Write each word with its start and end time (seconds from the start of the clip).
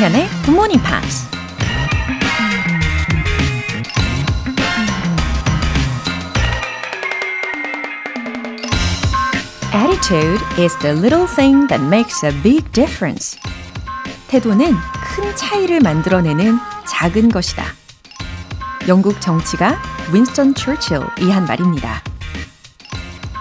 조정현의 0.00 0.28
Good 0.28 0.50
Morning 0.52 0.82
Pops. 0.82 1.28
Attitude 9.74 10.40
is 10.58 10.74
the 10.78 10.94
little 10.96 11.26
thing 11.26 11.66
that 11.68 11.84
makes 11.84 12.24
a 12.24 12.32
big 12.42 12.64
difference. 12.72 13.38
태도는 14.28 14.72
큰 14.72 15.36
차이를 15.36 15.80
만들어내는 15.80 16.58
작은 16.88 17.28
것이다. 17.28 17.64
영국 18.88 19.20
정치가 19.20 19.78
윈스턴 20.12 20.54
처칠이 20.54 21.30
한 21.30 21.44
말입니다. 21.44 22.02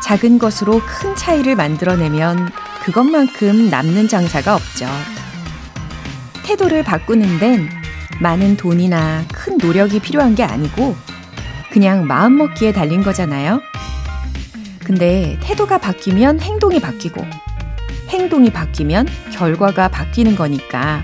작은 0.03 0.39
것으로 0.39 0.81
큰 0.85 1.15
차이를 1.15 1.55
만들어내면 1.55 2.51
그것만큼 2.83 3.69
남는 3.69 4.09
장사가 4.09 4.55
없죠. 4.55 4.87
태도를 6.49 6.81
바꾸는 6.81 7.37
데는 7.37 7.69
많은 8.19 8.57
돈이나 8.57 9.23
큰 9.31 9.59
노력이 9.59 9.99
필요한 9.99 10.33
게 10.33 10.43
아니고 10.43 10.95
그냥 11.71 12.07
마음먹기에 12.07 12.73
달린 12.73 13.03
거잖아요. 13.03 13.61
근데 14.83 15.37
태도가 15.43 15.77
바뀌면 15.77 16.39
행동이 16.39 16.81
바뀌고 16.81 17.23
행동이 18.09 18.49
바뀌면 18.49 19.07
결과가 19.31 19.89
바뀌는 19.89 20.35
거니까 20.35 21.03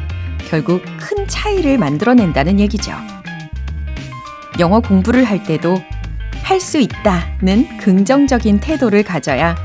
결국 0.50 0.84
큰 1.00 1.28
차이를 1.28 1.78
만들어낸다는 1.78 2.60
얘기죠. 2.60 2.94
영어 4.58 4.80
공부를 4.80 5.26
할 5.26 5.44
때도 5.44 5.80
할 6.42 6.60
수 6.60 6.80
있다는 6.80 7.78
긍정적인 7.78 8.62
태도를 8.62 9.04
가져야 9.04 9.56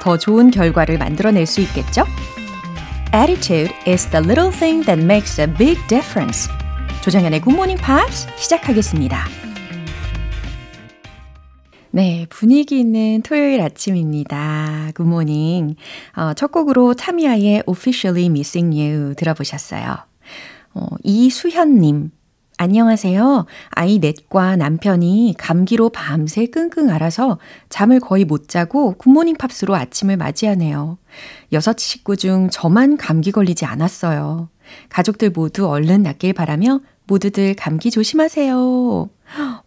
더 0.00 0.16
좋은 0.16 0.50
결과를 0.50 0.96
만들어낼 0.96 1.44
수 1.44 1.60
있겠죠? 1.60 2.04
Attitude 3.12 3.72
is 3.86 4.06
the 4.10 4.20
little 4.20 4.50
thing 4.50 4.82
that 4.84 4.98
makes 4.98 5.40
a 5.40 5.46
big 5.46 5.78
difference. 5.88 6.48
조정연의 7.02 7.40
Good 7.40 7.54
Morning 7.54 7.80
Pops 7.80 8.26
시작하겠습니다. 8.36 9.24
네, 11.92 12.26
분위기 12.28 12.78
있는 12.80 13.22
토요일 13.22 13.62
아침입니다. 13.62 14.90
굿모닝. 14.94 15.76
어, 16.16 16.34
첫 16.34 16.52
곡으로 16.52 16.94
타미아의 16.94 17.62
Officially 17.66 18.26
Missing 18.26 18.78
You 18.78 19.14
들어보셨어요. 19.14 19.96
어, 20.74 20.86
이수현님. 21.02 22.10
안녕하세요. 22.58 23.44
아이 23.68 23.98
넷과 23.98 24.56
남편이 24.56 25.34
감기로 25.36 25.90
밤새 25.90 26.46
끙끙 26.46 26.88
앓아서 26.88 27.38
잠을 27.68 28.00
거의 28.00 28.24
못 28.24 28.48
자고 28.48 28.94
굿모닝 28.94 29.36
팝스로 29.36 29.74
아침을 29.76 30.16
맞이하네요. 30.16 30.96
여섯 31.52 31.78
식구 31.78 32.16
중 32.16 32.48
저만 32.50 32.96
감기 32.96 33.30
걸리지 33.30 33.66
않았어요. 33.66 34.48
가족들 34.88 35.30
모두 35.30 35.68
얼른 35.68 36.02
낫길 36.02 36.32
바라며 36.32 36.80
모두들 37.06 37.54
감기 37.54 37.90
조심하세요. 37.90 39.10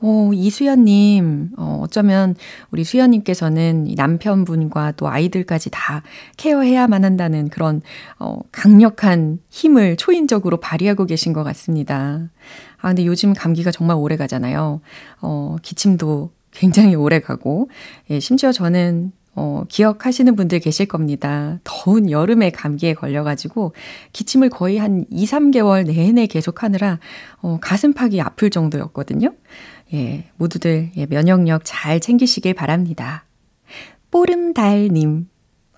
어, 0.02 0.32
이수연님, 0.34 1.52
어, 1.58 1.82
어쩌면 1.84 2.36
우리 2.72 2.84
수연님께서는 2.84 3.90
남편분과 3.96 4.94
또 4.94 5.10
아이들까지 5.10 5.70
다 5.72 6.02
케어해야만 6.38 7.04
한다는 7.04 7.50
그런, 7.50 7.82
어, 8.20 8.40
강력한 8.52 9.40
힘을 9.50 9.98
초인적으로 9.98 10.58
발휘하고 10.58 11.06
계신 11.06 11.34
것 11.34 11.44
같습니다. 11.44 12.30
아, 12.82 12.90
근데 12.90 13.06
요즘 13.06 13.34
감기가 13.34 13.72
정말 13.72 13.98
오래 13.98 14.18
가잖아요. 14.18 14.82
어, 15.22 15.56
기침도 15.62 16.32
굉장히 16.52 16.96
오래 16.96 17.20
가고, 17.20 17.70
예, 18.10 18.20
심지어 18.20 18.52
저는 18.52 19.12
어, 19.36 19.64
기억하시는 19.70 20.36
분들 20.36 20.60
계실 20.60 20.86
겁니다. 20.86 21.60
더운 21.64 22.10
여름에 22.12 22.50
감기에 22.50 22.94
걸려가지고 22.94 23.74
기침을 24.12 24.50
거의 24.50 24.78
한 24.78 25.06
2, 25.10 25.26
3개월 25.26 25.86
내내 25.86 26.28
계속 26.28 26.62
하느라 26.62 27.00
어, 27.42 27.58
가슴팍이 27.62 28.20
아플 28.20 28.50
정도였거든요. 28.50 29.34
예, 29.94 30.26
모두들 30.36 30.92
예, 30.98 31.06
면역력 31.06 31.62
잘 31.64 32.02
챙기시길 32.02 32.54
바랍니다. 32.54 33.24
뽀름달님. 34.12 35.29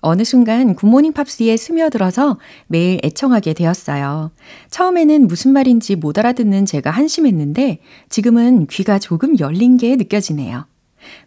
어느 0.02 0.24
순간 0.24 0.74
굿모닝 0.74 1.12
팝스에 1.12 1.56
스며들어서 1.56 2.38
매일 2.66 3.00
애청하게 3.04 3.54
되었어요. 3.54 4.32
처음에는 4.68 5.28
무슨 5.28 5.52
말인지 5.52 5.96
못 5.96 6.18
알아듣는 6.18 6.66
제가 6.66 6.90
한심했는데 6.90 7.78
지금은 8.08 8.66
귀가 8.66 8.98
조금 8.98 9.38
열린 9.38 9.76
게 9.76 9.94
느껴지네요. 9.96 10.66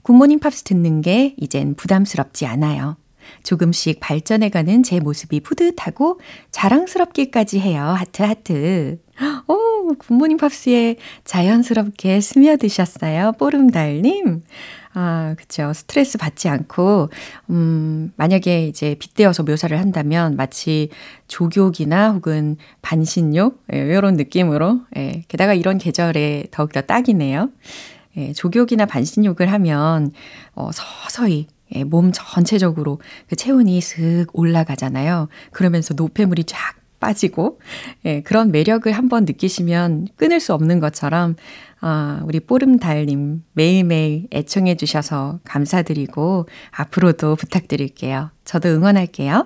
굿모닝 0.03 0.39
팝스 0.39 0.63
듣는 0.63 1.01
게 1.01 1.35
이젠 1.37 1.73
부담스럽지 1.75 2.45
않아요. 2.45 2.97
조금씩 3.43 3.99
발전해가는 4.01 4.83
제 4.83 4.99
모습이 4.99 5.39
뿌듯하고 5.39 6.19
자랑스럽기까지 6.51 7.59
해요. 7.59 7.81
하트, 7.81 8.21
하트. 8.21 8.99
오, 9.47 9.95
굿모닝 9.97 10.37
팝스에 10.37 10.97
자연스럽게 11.23 12.19
스며드셨어요. 12.19 13.33
보름달님. 13.39 14.43
아, 14.97 15.35
그쵸. 15.37 15.73
스트레스 15.73 16.17
받지 16.17 16.47
않고, 16.47 17.09
음, 17.49 18.13
만약에 18.15 18.67
이제 18.67 18.95
빗대어서 18.97 19.43
묘사를 19.43 19.77
한다면 19.77 20.37
마치 20.37 20.89
조교기나 21.27 22.11
혹은 22.11 22.55
반신욕, 22.81 23.61
예, 23.73 23.79
이런 23.79 24.15
느낌으로, 24.15 24.79
예, 24.95 25.23
게다가 25.27 25.53
이런 25.53 25.77
계절에 25.77 26.45
더욱더 26.49 26.79
딱이네요. 26.79 27.49
예, 28.15 28.31
족욕이나 28.31 28.85
반신욕을 28.85 29.51
하면 29.51 30.11
어, 30.53 30.69
서서히 30.73 31.47
예, 31.73 31.83
몸 31.83 32.11
전체적으로 32.13 33.01
그 33.27 33.35
체온이 33.35 33.81
슥 33.81 34.27
올라가잖아요. 34.31 35.27
그러면서 35.51 35.93
노폐물이 35.93 36.45
쫙 36.45 36.75
빠지고 37.01 37.59
예, 38.05 38.21
그런 38.21 38.51
매력을 38.51 38.89
한번 38.91 39.25
느끼시면 39.25 40.07
끊을 40.15 40.39
수 40.39 40.53
없는 40.53 40.79
것처럼 40.79 41.35
아, 41.87 42.19
우리 42.23 42.39
뽀름달님 42.39 43.43
매일매일 43.53 44.25
애청해 44.33 44.73
주셔서 44.75 45.39
감사드리고 45.43 46.47
앞으로도 46.71 47.35
부탁드릴게요. 47.35 48.31
저도 48.43 48.69
응원할게요. 48.69 49.45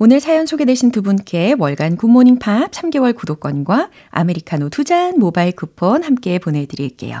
오늘 0.00 0.18
사연 0.18 0.46
소개되신 0.46 0.90
두 0.90 1.00
분께 1.00 1.54
월간 1.56 1.96
굿모닝 1.96 2.40
팝스 2.40 2.72
3개월 2.72 3.14
구독권과 3.14 3.90
아메리카노 4.10 4.68
두 4.70 4.82
잔 4.82 5.20
모바일 5.20 5.52
쿠폰 5.52 6.02
함께 6.02 6.40
보내드릴게요. 6.40 7.20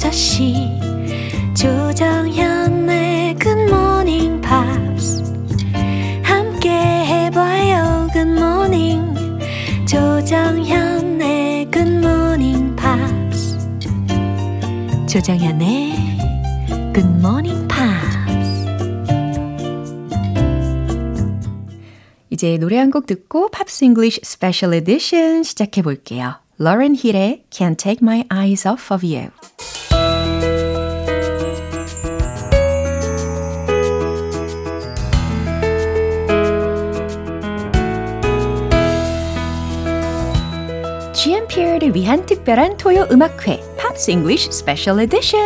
6시 0.00 1.54
조정현의 1.54 3.34
굿모닝 3.34 4.40
팝스 4.40 5.22
함께 6.22 6.70
해봐요 6.70 8.08
굿모닝 8.10 9.14
조정현의 9.86 11.70
굿모닝 11.70 12.76
팝스 12.76 13.58
조정현의 15.06 15.92
굿모닝 16.94 17.68
팝스 17.68 18.18
이제 22.30 22.56
노래 22.56 22.78
한 22.78 22.90
곡 22.90 23.04
듣고 23.06 23.50
팝스 23.50 23.84
잉글리쉬 23.84 24.20
스페셜 24.24 24.72
에디션 24.72 25.42
시작해 25.42 25.82
볼게요. 25.82 26.36
Lauren 26.58 26.94
Hill의 26.94 27.44
Can't 27.50 27.76
Take 27.76 27.98
My 28.00 28.24
Eyes 28.32 28.66
Off 28.66 28.94
of 28.94 29.04
You. 29.06 29.28
GMP를 41.60 41.94
위한 41.94 42.24
특별한 42.24 42.78
토요 42.78 43.06
음악회 43.12 43.60
Pops 43.76 44.10
English 44.12 44.50
Special 44.50 44.98
Edition 45.00 45.38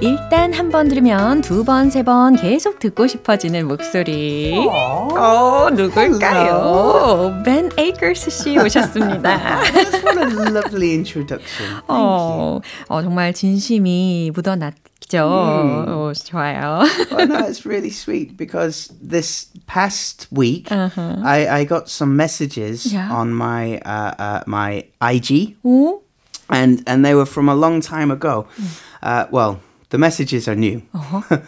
일단 0.00 0.52
한 0.52 0.70
번 0.70 0.88
들으면 0.88 1.40
두 1.40 1.64
번, 1.64 1.88
세 1.88 2.02
번 2.02 2.34
계속 2.36 2.78
듣고 2.80 3.06
싶어지는 3.06 3.66
목소리. 3.68 4.52
어, 4.68 5.68
누굴까요? 5.72 7.42
벤 7.44 7.70
에이커스 7.78 8.30
씨 8.30 8.58
오셨습니다. 8.58 9.60
What 10.04 10.18
a 10.18 10.26
lovely 10.52 10.90
introduction. 10.94 11.68
Thank 11.86 11.88
you. 11.88 12.58
어, 12.58 12.60
어, 12.88 13.02
정말 13.02 13.32
진심이 13.32 14.30
묻어났 14.34 14.74
죠. 15.13 15.23
어, 15.25 16.13
좋아요. 16.13 16.85
well, 17.11 17.27
no, 17.27 17.39
it's 17.47 17.65
really 17.65 17.89
sweet 17.89 18.37
because 18.37 18.91
this 19.01 19.47
past 19.65 20.27
week 20.31 20.71
I, 20.71 21.47
I 21.49 21.63
got 21.65 21.89
some 21.89 22.15
messages 22.15 22.85
Yeah. 22.93 23.09
on 23.11 23.33
my 23.33 23.79
uh, 23.85 24.13
uh, 24.19 24.43
my 24.45 24.83
IG, 25.01 25.55
오? 25.65 26.01
and 26.49 26.83
and 26.85 27.03
they 27.03 27.15
were 27.15 27.25
from 27.25 27.49
a 27.49 27.55
long 27.55 27.81
time 27.81 28.11
ago. 28.11 28.45
Uh, 29.01 29.25
well, 29.31 29.61
the 29.89 29.97
messages 29.97 30.47
are 30.47 30.55
new, 30.55 30.81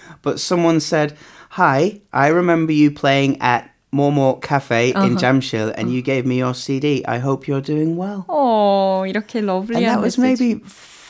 but 0.23 0.39
someone 0.39 0.79
said, 0.79 1.13
"Hi, 1.51 2.01
I 2.13 2.27
remember 2.27 2.71
you 2.73 2.91
playing 2.91 3.39
at." 3.41 3.67
Momo 3.93 4.39
Cafe 4.41 4.91
in 4.95 5.17
Jamshil, 5.17 5.73
and 5.75 5.91
you 5.91 6.01
gave 6.01 6.25
me 6.25 6.37
your 6.37 6.53
CD. 6.55 7.03
I 7.05 7.19
hope 7.19 7.45
you're 7.45 7.59
doing 7.59 7.97
well. 7.97 8.23
어, 8.29 9.03
이렇게 9.05 9.39
and 9.39 9.49
러블리한 9.49 9.83
that 9.83 9.99
was 9.99 10.15
메시지. 10.15 10.21
maybe 10.21 10.63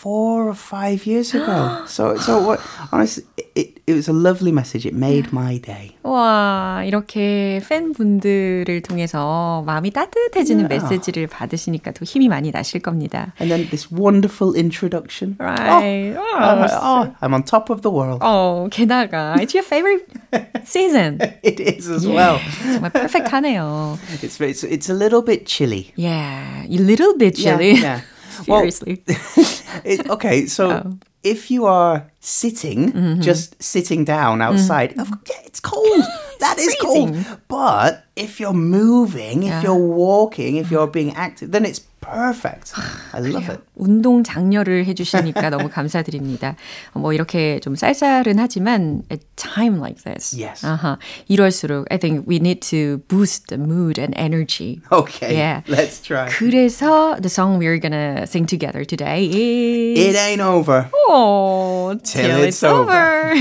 four 0.06 0.48
or 0.50 0.53
five 0.53 1.06
years 1.06 1.33
ago. 1.33 1.83
so, 1.88 2.15
so 2.18 2.39
what? 2.39 2.59
Honestly, 2.92 3.24
it, 3.56 3.81
it 3.88 3.94
was 3.94 4.07
a 4.07 4.13
lovely 4.13 4.51
message. 4.51 4.86
It 4.86 4.94
made 4.94 5.33
my 5.33 5.57
day. 5.59 5.95
와, 6.03 6.83
이렇게 6.86 7.62
팬분들을 7.68 8.81
통해서 8.81 9.63
마음이 9.65 9.92
따뜻해지는 9.92 10.68
Yeah. 10.69 10.81
메시지를 10.88 11.27
받으시니까 11.27 11.92
더 11.92 12.06
힘이 12.06 12.30
많이 12.30 12.51
나실 12.51 12.81
겁니다. 12.81 13.33
And 13.39 13.50
then 13.53 13.69
this 13.69 13.89
wonderful 13.92 14.56
introduction. 14.56 15.36
Right. 15.39 16.15
Oh, 16.15 16.21
Oh, 16.21 16.68
oh, 16.81 17.15
I'm 17.21 17.33
on 17.33 17.44
top 17.44 17.69
of 17.69 17.81
the 17.81 17.92
world. 17.92 18.21
어, 18.21 18.68
게다가 18.71 19.36
it's 19.39 19.53
your 19.53 19.65
favorite 19.65 20.06
season. 20.65 21.19
It 21.44 21.59
is 21.59 21.89
as 21.89 22.07
well. 22.07 22.39
정말 22.74 22.92
퍼펙트하네요. 22.92 23.98
It's, 24.21 24.39
it's 24.42 24.63
it's 24.63 24.89
a 24.89 24.94
little 24.95 25.21
bit 25.21 25.45
chilly. 25.45 25.92
Yeah, 25.95 26.63
a 26.65 26.77
little 26.81 27.18
bit 27.18 27.38
Yeah, 27.38 27.57
chilly. 27.57 27.74
yeah. 27.81 28.01
Well, 28.01 28.01
Seriously. 28.44 29.03
It, 29.85 30.09
okay, 30.09 30.47
so 30.47 30.71
Oh. 30.71 30.99
if 31.23 31.50
you 31.50 31.67
are 31.67 32.11
sitting, 32.21 32.93
Mm-hmm. 32.93 33.21
just 33.21 33.61
sitting 33.62 34.05
down 34.05 34.41
outside, 34.43 34.99
of, 34.99 35.09
yeah, 35.29 35.41
it's 35.44 35.61
cold. 35.61 36.03
That 36.41 36.59
is 36.59 36.75
freezing. 36.77 37.25
cold. 37.25 37.41
But 37.49 38.05
if 38.17 38.41
you're 38.41 38.53
moving, 38.53 39.43
if 39.43 39.49
Yeah. 39.49 39.62
you're 39.62 39.75
walking, 39.97 40.56
if 40.56 40.71
you're 40.71 40.87
being 40.87 41.15
active, 41.15 41.50
then 41.53 41.65
it's 41.65 41.81
perfect. 42.11 42.73
I 43.12 43.20
love 43.20 43.49
it. 43.50 43.61
운동 43.75 44.23
장려를 44.25 44.85
해주시니까 44.87 45.50
너무 45.50 45.69
감사드립니다. 45.69 46.56
뭐 46.94 47.12
이렇게 47.12 47.61
좀 47.61 47.75
쌀쌀은 47.76 48.38
하지만 48.38 49.03
at 49.12 49.23
time 49.37 49.79
like 49.81 50.03
this. 50.05 50.35
Yes. 50.41 50.64
아하, 50.64 50.99
이럴수록 51.29 51.87
I 51.91 51.99
think 51.99 52.26
we 52.29 52.37
need 52.37 52.61
to 52.70 52.99
boost 53.08 53.49
the 53.49 53.62
mood 53.62 54.00
and 54.00 54.14
energy. 54.17 54.81
Okay, 54.91 55.35
Yeah. 55.37 55.62
let's 55.69 56.00
try. 56.00 56.29
그래서 56.29 57.17
the 57.20 57.29
song 57.29 57.58
we're 57.58 57.79
gonna 57.79 58.25
sing 58.26 58.47
together 58.47 58.85
today 58.85 59.26
is 59.26 59.99
It 59.99 60.17
ain't 60.17 60.41
over. 60.41 60.88
Oh, 61.09 61.94
till, 62.02 62.43
it's 62.44 62.62
it's 62.62 62.64
over. 62.64 63.35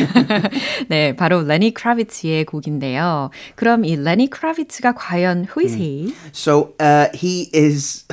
네, 0.90 1.16
바로 1.16 1.42
레니 1.44 1.74
크라비츠의 1.74 2.46
곡인데요. 2.46 3.30
그럼 3.56 3.86
이 3.86 3.96
레니 3.96 4.30
크라비츠가 4.30 4.94
과연 4.94 5.48
who 5.56 5.62
is 5.66 5.76
he? 5.76 6.14
So 6.34 6.74
uh, 6.80 7.08
he 7.16 7.50
is 7.54 8.06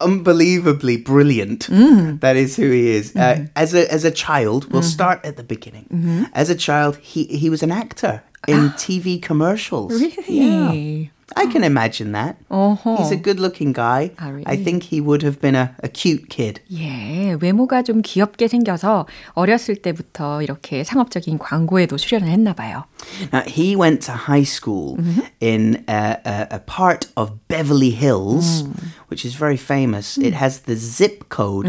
unbelievably 0.00 0.98
brilliant. 0.98 1.68
Mm. 1.68 2.20
That 2.20 2.36
is 2.36 2.56
who 2.56 2.70
he 2.70 2.90
is. 2.90 3.12
Mm-hmm. 3.12 3.44
Uh, 3.44 3.46
as 3.56 3.74
a 3.74 3.90
as 3.92 4.04
a 4.04 4.10
child, 4.10 4.72
we'll 4.72 4.82
start 4.82 5.20
at 5.24 5.36
the 5.36 5.44
beginning. 5.44 6.28
As 6.34 6.50
a 6.50 6.54
child, 6.54 6.96
he 6.98 7.24
he 7.24 7.50
was 7.50 7.62
an 7.62 7.70
actor 7.72 8.22
in 8.46 8.70
TV 8.76 9.20
commercials. 9.20 9.92
Yeah. 10.28 10.70
Really? 10.70 11.10
I 11.34 11.46
can 11.46 11.64
imagine 11.64 12.12
that. 12.12 12.36
어허. 12.48 12.98
He's 12.98 13.10
a 13.10 13.16
good-looking 13.16 13.72
guy. 13.72 14.12
Ah, 14.16 14.28
really? 14.30 14.46
I 14.46 14.56
think 14.56 14.84
he 14.84 15.00
would 15.00 15.22
have 15.22 15.40
been 15.40 15.56
a, 15.56 15.74
a 15.82 15.88
cute 15.88 16.28
kid. 16.30 16.60
예, 16.72 17.36
외모가 17.40 17.82
좀 17.82 18.00
귀엽게 18.00 18.46
생겨서 18.46 19.06
어렸을 19.34 19.74
때부터 19.82 20.40
이렇게 20.42 20.84
상업적인 20.84 21.38
광고에도 21.38 21.96
출연을 21.96 22.28
했나 22.28 22.54
봐요. 22.54 22.84
Now, 23.32 23.42
he 23.42 23.74
went 23.74 24.06
to 24.06 24.14
high 24.14 24.44
school 24.46 24.98
in 25.40 25.84
a, 25.88 26.16
a, 26.24 26.46
a 26.52 26.58
part 26.60 27.08
of 27.16 27.32
Beverly 27.48 27.90
Hills, 27.90 28.64
which 29.10 29.24
is 29.24 29.34
very 29.34 29.56
famous. 29.56 30.18
It 30.18 30.34
has 30.34 30.60
the 30.66 30.76
zip 30.76 31.28
code 31.28 31.66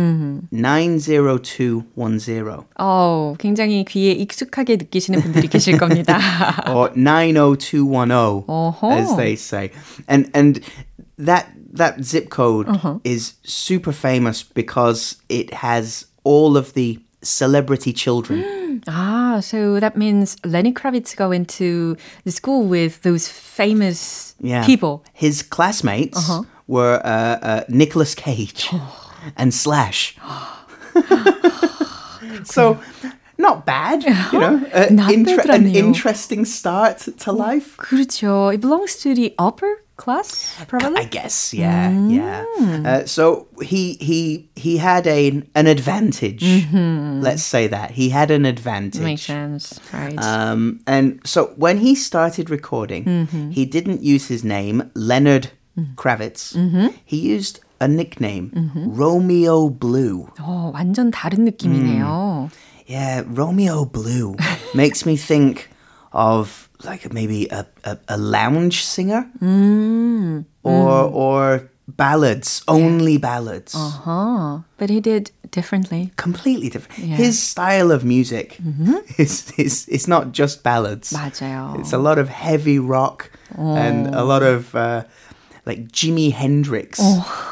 90210 0.52 2.66
어, 2.80 3.36
굉장히 3.40 3.84
귀에 3.86 4.12
익숙하게 4.12 4.78
느끼시는 4.78 5.22
분들이 5.22 5.48
계실 5.48 5.78
겁니다. 5.78 6.20
or 6.74 6.92
90210 6.96 8.44
어허. 8.48 8.92
as 8.92 9.16
they 9.16 9.34
say. 9.36 9.72
And 10.08 10.30
and 10.34 10.62
that 11.18 11.48
that 11.74 12.04
zip 12.04 12.30
code 12.30 12.68
is 13.04 13.34
super 13.44 13.92
famous 13.92 14.44
because 14.44 15.18
it 15.30 15.54
has 15.64 16.06
all 16.24 16.58
of 16.58 16.74
the 16.74 17.00
celebrity 17.24 17.92
children. 17.94 18.82
ah, 18.88 19.40
so 19.42 19.80
that 19.80 19.98
means 19.98 20.38
Lenny 20.46 20.72
Kravitz가 20.72 21.28
went 21.28 21.50
to 21.58 21.98
the 22.26 22.32
school 22.32 22.68
with 22.68 23.02
those 23.02 23.28
famous 23.28 24.36
Yeah. 24.40 24.64
people. 24.66 25.04
His 25.14 25.42
classmates 25.42 26.30
were 26.68 27.00
uh, 27.04 27.40
uh, 27.42 27.64
Nicolas 27.70 28.14
Cage 28.16 28.70
and 29.38 29.54
Slash. 29.54 30.16
so, 32.44 32.80
not 33.38 33.66
bad, 33.66 34.04
you 34.04 34.40
know. 34.40 34.62
Uh, 34.74 34.88
Not 34.92 35.12
inter- 35.14 35.38
bad, 35.38 35.50
an 35.50 35.66
아니에요. 35.66 35.76
interesting 35.76 36.46
start 36.46 37.00
to 37.20 37.32
life. 37.32 37.78
그렇죠. 37.78 38.54
It 38.54 38.62
belongs 38.62 38.96
to 38.98 39.14
the 39.14 39.34
upper 39.38 39.84
class, 39.98 40.54
probably. 40.68 41.02
I 41.02 41.06
guess, 41.06 41.54
yeah, 41.54 41.90
yeah. 42.08 42.46
Uh, 42.86 43.06
so 43.06 43.48
he 43.62 43.94
he 44.00 44.50
he 44.56 44.78
had 44.78 45.08
a 45.08 45.42
an 45.56 45.68
advantage. 45.68 46.44
Let's 46.74 47.44
say 47.44 47.68
that 47.68 47.92
he 47.92 48.10
had 48.10 48.32
an 48.32 48.46
advantage. 48.46 49.02
Makes 49.02 49.24
sense, 49.24 49.80
right? 49.94 50.18
Um, 50.18 50.80
and 50.88 51.20
so 51.26 51.54
when 51.58 51.78
he 51.80 51.96
started 51.96 52.50
recording, 52.50 53.28
he 53.52 53.66
didn't 53.66 54.02
use 54.02 54.28
his 54.28 54.44
name, 54.44 54.90
Leonard 54.96 55.52
Kravitz. 55.96 56.56
He 57.06 57.18
used 57.18 57.60
a 57.80 57.88
nickname, 57.88 58.52
Romeo 58.88 59.70
Blue. 59.70 60.28
어, 60.40 60.72
완전 60.74 61.12
다른 61.12 61.46
느낌이네요. 61.46 62.50
Yeah, 62.88 63.24
Romeo 63.28 63.86
Blue 63.86 64.36
makes 64.74 65.06
me 65.06 65.16
think 65.18 65.70
of 66.14 66.70
like 66.84 67.12
maybe 67.14 67.48
a, 67.50 67.66
a, 67.84 67.98
a 68.08 68.18
lounge 68.18 68.84
singer 68.86 69.30
or 70.64 71.04
or 71.04 71.70
ballads, 71.88 72.64
only 72.68 73.18
ballads. 73.18 73.76
Uh-huh. 73.76 74.60
But 74.78 74.90
he 74.90 75.00
did 75.00 75.32
differently. 75.52 76.12
Completely 76.18 76.70
different. 76.70 77.00
His 77.14 77.42
style 77.42 77.92
of 77.92 78.04
music 78.04 78.58
is, 79.18 79.52
is 79.58 79.88
is 79.88 80.08
not 80.08 80.32
just 80.32 80.64
ballads. 80.64 81.12
맞아요. 81.14 81.78
It's 81.80 81.94
a 81.94 81.98
lot 81.98 82.18
of 82.18 82.30
heavy 82.30 82.80
rock 82.80 83.32
and 83.58 84.08
a 84.16 84.24
lot 84.24 84.44
of 84.44 84.74
uh, 84.76 85.04
like 85.68 85.92
Jimi 85.92 86.32
Hendrix 86.32 87.02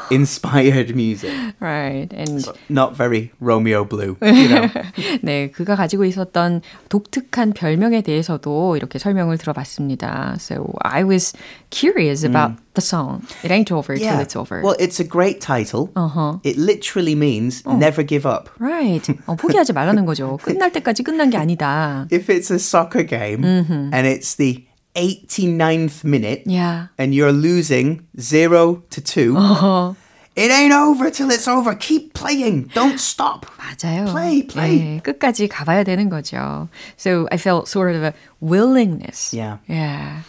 inspired 0.10 0.96
music. 0.96 1.34
Right. 1.60 2.08
And 2.14 2.48
Not 2.70 2.96
very 2.96 3.32
Romeo 3.42 3.84
Blue, 3.84 4.16
you 4.22 4.48
know. 4.48 4.70
네, 5.22 5.52
그가 5.52 5.76
가지고 5.76 6.06
있었던 6.06 6.62
독특한 6.88 7.52
별명에 7.52 8.02
대해서도 8.02 8.78
이렇게 8.78 9.00
설명을 9.00 9.38
들어봤습니다. 9.38 10.38
So 10.40 10.74
I 10.82 11.04
was 11.04 11.34
curious 11.72 12.24
about 12.24 12.56
the 12.74 12.82
song. 12.82 13.28
It 13.44 13.52
ain't 13.52 13.72
over 13.72 13.98
till 13.98 14.20
it's 14.20 14.36
over. 14.36 14.62
Well, 14.62 14.78
it's 14.80 15.02
a 15.02 15.08
great 15.08 15.42
title. 15.42 15.92
Uh-huh. 15.98 16.40
It 16.44 16.58
literally 16.58 17.16
means 17.16 17.66
never 17.66 18.02
give 18.02 18.26
up. 18.26 18.50
Right. 18.60 19.06
어, 19.26 19.36
포기하지 19.36 19.74
말라는 19.74 20.06
거죠. 20.06 20.38
끝날 20.42 20.72
때까지 20.72 21.04
끝난 21.04 21.30
게 21.30 21.38
아니다. 21.38 22.08
If 22.12 22.30
it's 22.30 22.50
a 22.50 22.60
soccer 22.60 23.04
game 23.06 23.44
and 23.44 24.08
it's 24.08 24.36
the 24.38 24.66
89th 24.96 26.04
minute 26.04 26.44
Yeah. 26.46 26.88
and 26.98 27.14
you're 27.14 27.32
losing 27.34 28.08
0 28.20 28.84
to 28.90 29.02
2, 29.02 29.96
it 30.36 30.52
ain't 30.52 30.74
over 30.74 31.10
till 31.10 31.30
it's 31.32 31.48
over. 31.48 31.76
Keep 31.76 32.14
playing. 32.14 32.70
Don't 32.74 33.00
stop. 33.00 33.46
맞아요. 33.58 34.06
Play, 34.12 34.44
play. 34.44 34.78
네, 34.80 35.02
끝까지 35.02 35.48
가봐야 35.48 35.84
되는 35.84 36.10
거죠. 36.10 36.68
So 36.98 37.28
I 37.32 37.38
felt 37.38 37.68
sort 37.68 37.96
of 37.96 38.04
a 38.04 38.14
willingness. 38.42 39.34
Yeah. 39.34 39.58
Yeah. 39.68 40.24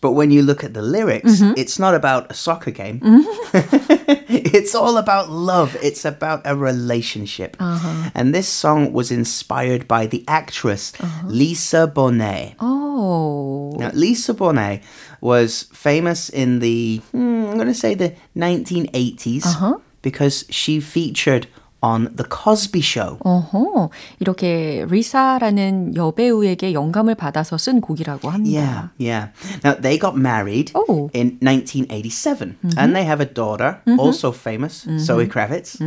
But 0.00 0.12
when 0.12 0.30
you 0.30 0.42
look 0.42 0.64
at 0.64 0.74
the 0.74 0.82
lyrics, 0.82 1.40
mm-hmm. 1.40 1.54
it's 1.56 1.78
not 1.78 1.94
about 1.94 2.30
a 2.30 2.34
soccer 2.34 2.70
game. 2.70 3.00
Mm-hmm. 3.00 4.12
it's 4.28 4.74
all 4.74 4.96
about 4.96 5.30
love. 5.30 5.76
It's 5.82 6.04
about 6.04 6.42
a 6.44 6.56
relationship. 6.56 7.56
Uh-huh. 7.60 8.10
And 8.14 8.34
this 8.34 8.48
song 8.48 8.92
was 8.92 9.10
inspired 9.10 9.88
by 9.88 10.06
the 10.06 10.24
actress 10.28 10.92
uh-huh. 11.00 11.28
Lisa 11.28 11.90
Bonet. 11.92 12.54
Oh. 12.60 13.74
Now, 13.78 13.90
Lisa 13.94 14.34
Bonet 14.34 14.82
was 15.20 15.64
famous 15.72 16.28
in 16.28 16.60
the, 16.60 16.98
hmm, 17.12 17.46
I'm 17.46 17.54
going 17.54 17.68
to 17.68 17.74
say 17.74 17.94
the 17.94 18.14
1980s. 18.36 19.46
Uh-huh. 19.46 19.78
Because 20.00 20.44
she 20.48 20.78
featured 20.78 21.48
on 21.81 22.07
The 22.15 22.23
Cosby 22.29 22.81
Show. 22.81 23.17
어허, 23.25 23.89
이렇게 24.21 24.85
리사라는 24.89 25.95
여배우에게 25.97 26.71
영감을 26.73 27.15
받아서 27.15 27.57
쓴 27.57 27.81
곡이라고 27.81 28.29
합니다. 28.29 28.57
Yeah, 28.57 28.89
yeah. 28.97 29.31
Now 29.65 29.75
they 29.81 29.99
got 29.99 30.15
married 30.15 30.71
Oh. 30.75 31.09
in 31.13 31.37
1987, 31.41 32.55
and 32.77 32.95
they 32.95 33.03
have 33.05 33.19
a 33.19 33.27
daughter, 33.27 33.81
also 33.99 34.31
famous, 34.31 34.87
Zoe 34.97 35.27
Kravitz. 35.27 35.81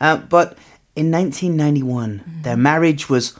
Uh, 0.00 0.18
but 0.30 0.54
in 0.94 1.10
1991, 1.10 2.22
their 2.44 2.56
marriage 2.56 3.10
was 3.10 3.34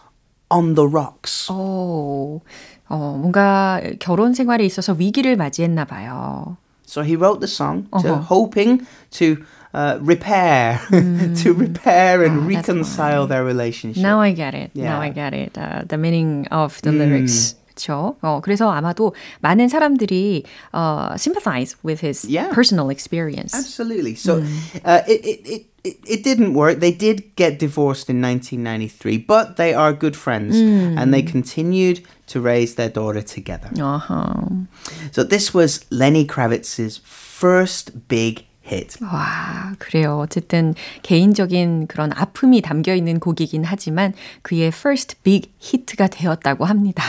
on 0.50 0.75
the 0.75 0.88
rocks. 0.88 1.49
오, 1.53 2.41
어, 2.88 3.17
뭔가 3.21 3.81
결혼 4.00 4.35
생활에 4.35 4.64
있어서 4.67 4.95
위기를 4.95 5.37
맞이했나 5.37 5.85
봐요. 5.85 6.57
So 6.87 7.03
he 7.03 7.14
wrote 7.17 7.38
the 7.41 7.49
song 7.49 7.87
to, 8.03 8.19
hoping 8.29 8.85
to 9.12 9.37
uh, 9.75 9.99
repair, 10.00 10.81
to 10.91 11.53
repair 11.53 12.23
and 12.25 12.50
that's 12.50 12.69
reconcile 12.69 13.26
their 13.26 13.45
relationship. 13.45 14.03
Now 14.03 14.21
I 14.21 14.33
get 14.33 14.55
it. 14.55 14.71
Yeah. 14.75 14.91
Now 14.95 15.00
I 15.00 15.11
get 15.11 15.35
it. 15.35 15.57
Uh, 15.59 15.83
the 15.87 15.99
meaning 15.99 16.47
of 16.50 16.81
the 16.83 16.93
lyrics. 16.93 17.57
그렇죠. 17.75 18.14
어, 18.23 18.41
그래서 18.41 18.71
아마도 18.71 19.14
많은 19.43 19.67
사람들이 19.69 20.45
uh, 20.73 21.17
sympathize 21.17 21.75
with 21.83 21.99
his 22.00 22.25
Yeah. 22.25 22.53
personal 22.55 22.88
experience. 22.88 23.53
Absolutely. 23.53 24.14
So 24.14 24.45
uh, 24.85 25.03
it, 25.09 25.21
it, 25.26 25.41
it, 25.45 25.67
it, 25.83 25.97
it 26.07 26.23
didn't 26.23 26.55
work. 26.55 26.79
They 26.79 26.93
did 26.93 27.35
get 27.35 27.59
divorced 27.59 28.09
in 28.09 28.23
1993, 28.23 29.19
but 29.26 29.57
they 29.57 29.75
are 29.75 29.93
good 29.93 30.14
friends 30.14 30.55
and 30.57 31.12
they 31.12 31.21
continued 31.23 32.00
to 32.29 32.41
raise 32.41 32.76
their 32.76 32.88
daughter 32.88 33.21
together. 33.23 33.69
어허. 33.75 34.67
So 35.11 35.25
this 35.25 35.53
was 35.53 35.85
Lenny 35.91 36.25
Kravitz's 36.25 36.99
first 37.03 38.07
big 38.07 38.45
hit. 38.67 38.97
와, 39.05 39.75
그래요. 39.79 40.19
어쨌든 40.21 40.75
개인적인 41.03 41.87
그런 41.87 42.12
아픔이 42.14 42.62
담겨 42.62 42.95
있는 42.95 43.21
곡이긴 43.21 43.64
하지만 43.64 44.14
그의 44.43 44.69
first 44.69 45.17
big 45.23 45.50
hit가 45.62 46.07
되었다고 46.09 46.64
합니다. 46.64 47.03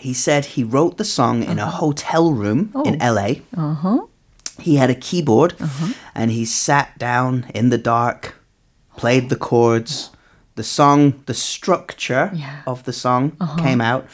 He 0.00 0.12
said 0.12 0.48
he 0.56 0.64
wrote 0.66 0.96
the 0.96 1.06
song 1.08 1.42
in 1.42 1.58
a 1.58 1.66
hotel 1.66 2.32
room 2.32 2.70
in 2.86 2.98
LA. 3.00 3.42
He 4.60 4.76
had 4.76 4.90
a 4.90 4.98
keyboard 4.98 5.54
and 6.14 6.32
he 6.32 6.44
sat 6.44 6.98
down 6.98 7.44
in 7.54 7.70
the 7.70 7.82
dark, 7.82 8.34
played 8.96 9.28
the 9.28 9.38
chords. 9.38 10.10
The 10.54 10.62
song, 10.64 11.14
the 11.24 11.32
structure 11.34 12.30
Yeah. 12.34 12.60
of 12.66 12.84
the 12.84 12.92
song 12.92 13.32
came 13.56 13.80
out. 13.80 14.04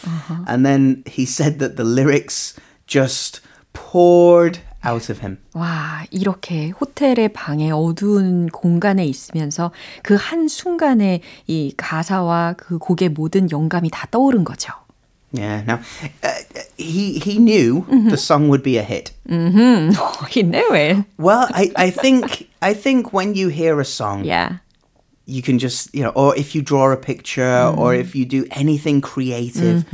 And 0.47 0.65
then 0.65 1.03
he 1.05 1.27
said 1.27 1.59
that 1.59 1.77
the 1.77 1.83
lyrics 1.85 2.55
just 2.87 3.41
poured 3.73 4.59
out 4.86 5.12
of 5.12 5.20
him. 5.22 5.38
와, 5.54 6.04
이렇게 6.12 6.70
호텔의 6.70 7.30
방에 7.34 7.72
어두운 7.72 8.48
공간에 8.50 9.06
있으면서 9.06 9.72
그 10.04 10.16
한 10.16 10.48
순간에 10.48 11.22
이 11.48 11.74
가사와 11.78 12.54
그 12.58 12.78
곡의 12.78 13.10
모든 13.10 13.50
영감이 13.52 13.90
다 13.92 14.08
떠오른 14.12 14.44
거죠. 14.44 14.74
Yeah. 15.36 15.64
Now, 15.66 15.80
uh, 16.24 16.30
he 16.78 17.18
he 17.18 17.40
knew 17.40 17.86
the 17.90 18.18
song 18.18 18.50
would 18.50 18.62
be 18.62 18.78
a 18.78 18.84
hit. 18.84 19.12
He 20.30 20.44
knew 20.44 20.74
it. 20.76 21.06
Well, 21.18 21.48
I, 21.52 21.72
I 21.76 21.90
think 21.90 22.48
I 22.62 22.74
think 22.76 23.12
when 23.14 23.34
you 23.36 23.50
hear 23.50 23.80
a 23.80 23.86
song, 23.86 24.24
Yeah. 24.26 24.60
you 25.29 25.43
can 25.43 25.59
just 25.59 25.95
you 25.95 26.03
know, 26.03 26.09
or 26.17 26.35
if 26.37 26.55
you 26.55 26.63
draw 26.63 26.91
a 26.91 26.97
picture, 26.97 27.71
or 27.77 27.95
if 27.95 28.17
you 28.17 28.25
do 28.25 28.47
anything 28.53 29.03
creative, 29.03 29.85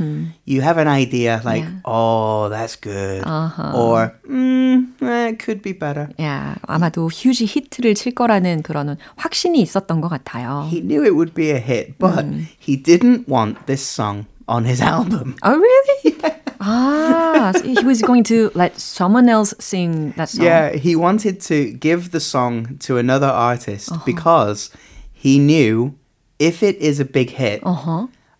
you 0.45 0.61
have 0.61 0.77
an 0.77 0.87
idea 0.87 1.41
like, 1.43 1.65
oh, 1.83 2.47
that's 2.47 2.77
good, 2.77 3.19
or 3.27 4.15
mm, 4.27 4.87
eh, 5.01 5.27
it 5.27 5.39
could 5.39 5.61
be 5.61 5.73
better. 5.73 6.07
야, 6.21 6.55
아마도 6.63 7.09
휴지 7.11 7.45
히트를 7.45 7.95
칠 7.95 8.15
거라는 8.15 8.63
그런 8.63 8.95
확신이 9.17 9.61
있었던 9.61 9.99
것 9.99 10.07
같아요. 10.07 10.69
He 10.71 10.79
knew 10.79 11.03
it 11.03 11.15
would 11.15 11.33
be 11.33 11.51
a 11.51 11.59
hit, 11.59 11.99
but 11.99 12.25
he 12.57 12.77
didn't 12.77 13.27
want 13.27 13.67
this 13.67 13.83
song 13.85 14.27
on 14.47 14.63
his 14.63 14.81
album. 14.81 15.35
Oh, 15.43 15.57
really? 15.57 16.15
Ah, 16.61 17.51
so 17.53 17.63
he 17.67 17.83
was 17.83 18.01
going 18.01 18.23
to 18.23 18.49
let 18.55 18.79
someone 18.79 19.27
else 19.27 19.53
sing 19.59 20.13
that 20.15 20.29
song. 20.29 20.45
Yeah, 20.45 20.71
he 20.71 20.95
wanted 20.95 21.41
to 21.51 21.73
give 21.73 22.11
the 22.11 22.21
song 22.21 22.77
to 22.87 22.97
another 22.97 23.27
artist 23.27 23.91
because 24.05 24.71
he 25.19 25.39
knew 25.39 25.93
if 26.39 26.61
it 26.63 26.75
is 26.77 26.99
a 26.99 27.05
big 27.05 27.31
hit, 27.31 27.61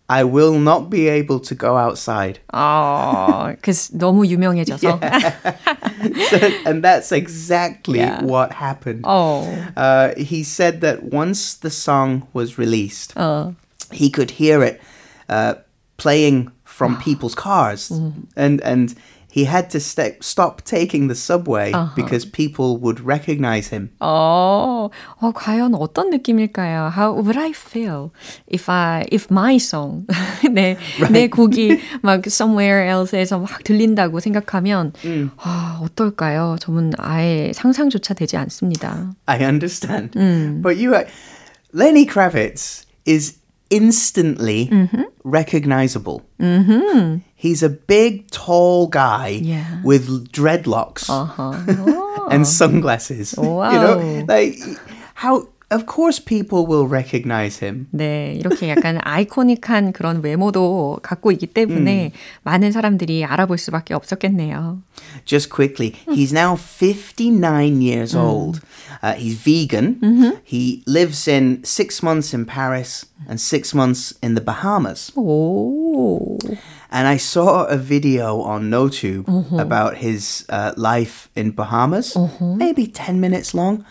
I 0.08 0.22
will 0.22 0.56
not 0.58 0.88
be 0.88 1.08
able 1.08 1.40
to 1.40 1.54
go 1.54 1.76
outside. 1.76 2.38
어, 2.52 3.56
그 3.60 3.72
너무 3.98 4.24
유명해져서. 4.26 5.00
So- 6.30 6.50
and 6.64 6.82
that's 6.82 7.10
exactly 7.10 7.98
Yeah. 8.00 8.22
what 8.22 8.52
happened. 8.52 9.02
어, 9.04 9.42
Uh, 9.76 10.14
he 10.16 10.42
said 10.44 10.80
that 10.80 11.02
once 11.12 11.54
the 11.54 11.70
song 11.70 12.22
was 12.32 12.56
released, 12.58 13.14
어, 13.16 13.54
he 13.92 14.08
could 14.10 14.32
hear 14.38 14.62
it 14.62 14.80
uh, 15.28 15.54
playing 15.96 16.50
from 16.64 16.96
people's 16.98 17.34
cars, 17.34 17.90
and 18.36 18.60
and 18.62 18.94
he 19.30 19.44
had 19.44 19.68
to 19.68 19.78
st- 19.78 20.24
stop 20.24 20.62
taking 20.64 21.08
the 21.08 21.14
subway 21.14 21.70
because 21.94 22.24
people 22.24 22.78
would 22.78 23.00
recognize 23.04 23.68
him. 23.68 23.90
어, 24.00 24.88
어, 25.20 25.32
과연 25.34 25.74
어떤 25.74 26.08
느낌일까요? 26.08 26.90
How 26.96 27.12
would 27.12 27.36
I 27.36 27.50
feel 27.52 28.12
if 28.46 28.70
I, 28.70 29.04
if 29.12 29.26
my 29.30 29.56
song, 29.56 30.06
내, 30.50 30.78
내 31.10 31.28
곡이 31.28 31.78
막 32.02 32.26
somewhere 32.26 32.88
else에서 32.88 33.38
막 33.40 33.62
들린다고 33.62 34.20
생각하면, 34.20 34.94
아, 35.36 35.80
어떨까요? 35.82 36.56
저는 36.60 36.92
아예 36.96 37.52
상상조차 37.54 38.14
되지 38.14 38.38
않습니다. 38.38 39.12
I 39.26 39.44
understand, 39.44 40.12
but 40.62 40.78
you, 40.78 40.94
are- 40.94 41.06
Lenny 41.74 42.06
Kravitz 42.06 42.86
is 43.04 43.36
instantly 43.68 44.70
recognizable. 45.24 46.22
He's 47.40 47.62
a 47.62 47.68
big, 47.70 48.30
tall 48.30 48.88
guy 48.88 49.40
Yeah. 49.42 49.80
with 49.84 50.32
dreadlocks 50.32 51.08
and 52.30 52.46
sunglasses. 52.46 53.34
You 53.36 53.42
Wow. 53.42 53.70
know, 53.70 54.24
like 54.28 54.58
how. 55.14 55.48
Of 55.68 55.86
course, 55.86 56.20
people 56.20 56.64
will 56.64 56.86
recognize 56.86 57.58
him. 57.58 57.88
네, 57.92 58.38
이렇게 58.38 58.68
약간 58.70 59.00
아이코닉한 59.02 59.90
그런 59.92 60.22
외모도 60.22 61.00
갖고 61.02 61.32
있기 61.32 61.48
때문에 61.48 62.12
많은 62.44 62.70
사람들이 62.70 63.24
알아볼 63.24 63.58
수밖에 63.58 63.92
없었겠네요. 63.92 64.78
Just 65.24 65.50
quickly, 65.50 65.90
he's 66.06 66.30
now 66.32 66.54
59 66.54 67.82
years 67.82 68.14
old. 68.14 68.60
Uh, 69.02 69.14
he's 69.18 69.34
vegan. 69.42 69.98
He 70.44 70.84
lives 70.86 71.26
in 71.26 71.64
six 71.64 72.00
months 72.00 72.32
in 72.32 72.46
Paris 72.46 73.04
and 73.28 73.40
six 73.40 73.74
months 73.74 74.14
in 74.22 74.36
the 74.36 74.40
Bahamas. 74.40 75.10
오, 75.16 76.38
And 76.90 77.08
I 77.08 77.16
saw 77.16 77.64
a 77.66 77.76
video 77.76 78.40
on 78.42 78.70
NoTube 78.70 79.26
about 79.58 79.96
his 79.98 80.46
uh, 80.48 80.72
life 80.76 81.28
in 81.34 81.50
Bahamas, 81.50 82.16
maybe 82.40 82.86
10 82.86 83.20
minutes 83.20 83.54
long. 83.54 83.84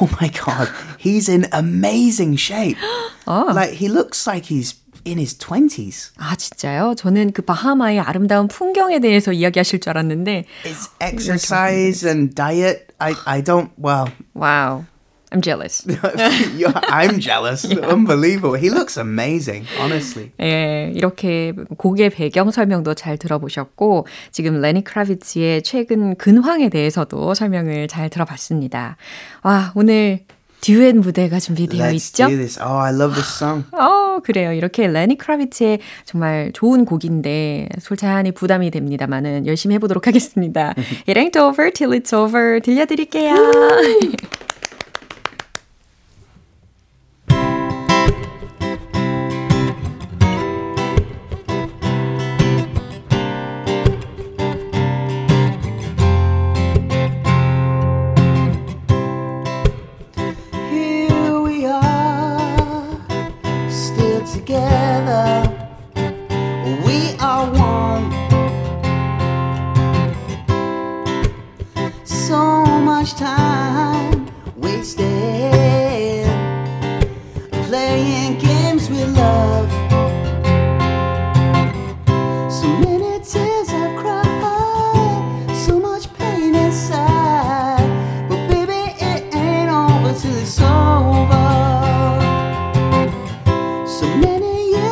Oh 0.00 0.08
my 0.20 0.28
God, 0.28 0.68
he's 0.98 1.28
in 1.28 1.46
amazing 1.52 2.36
shape. 2.36 2.78
Like, 3.26 3.70
he 3.72 3.88
looks 3.88 4.26
like 4.26 4.46
he's 4.46 4.76
in 5.04 5.18
his 5.18 5.34
20s. 5.36 6.12
아 6.16 6.36
진짜요? 6.36 6.94
저는 6.96 7.32
그 7.32 7.42
바하마의 7.42 7.98
아름다운 7.98 8.46
풍경에 8.46 9.00
대해서 9.00 9.32
이야기하실 9.32 9.80
줄 9.80 9.90
알았는데, 9.90 10.44
His 10.64 10.90
exercise 11.00 12.06
and 12.08 12.34
diet, 12.36 12.94
I, 13.00 13.14
I 13.26 13.42
don't, 13.42 13.70
well, 13.76 14.06
와우, 14.34 14.84
I'm 15.29 15.41
jealous. 15.41 15.85
I'm 16.89 17.19
jealous. 17.19 17.65
Unbelievable. 17.83 18.53
He 18.53 18.69
looks 18.69 18.97
amazing, 18.97 19.65
honestly. 19.79 20.31
예, 20.41 20.91
이렇게 20.95 21.53
곡의 21.77 22.11
배경 22.11 22.49
설명도 22.49 22.93
잘 22.93 23.17
들어보셨고, 23.17 24.07
지금 24.31 24.61
레니 24.61 24.85
크라비츠의 24.85 25.63
최근 25.63 26.15
근황에 26.15 26.69
대해서도 26.69 27.33
설명을 27.33 27.89
잘 27.89 28.09
들어봤습니다. 28.09 28.95
와, 29.43 29.73
오늘 29.75 30.21
듀엣 30.61 30.95
무대가 30.95 31.39
준비되어 31.39 31.87
Let's 31.87 31.95
있죠? 31.95 32.27
do 32.27 32.37
this. 32.37 32.59
Oh, 32.59 32.77
I 32.77 32.93
love 32.93 33.13
this 33.13 33.27
song. 33.27 33.65
어, 33.75 34.19
그래요. 34.23 34.53
이렇게 34.53 34.87
레니 34.87 35.17
크라비츠의 35.17 35.79
정말 36.05 36.51
좋은 36.53 36.85
곡인데 36.85 37.69
솔찬히 37.79 38.31
부담이 38.31 38.71
됩니다만은 38.71 39.45
열심히 39.45 39.75
해보도록 39.75 40.07
하겠습니다. 40.07 40.73
It 41.07 41.19
ain't 41.19 41.37
over 41.37 41.69
till 41.71 41.97
it's 41.97 42.13
over 42.17 42.59
들려드릴게요. 42.61 43.35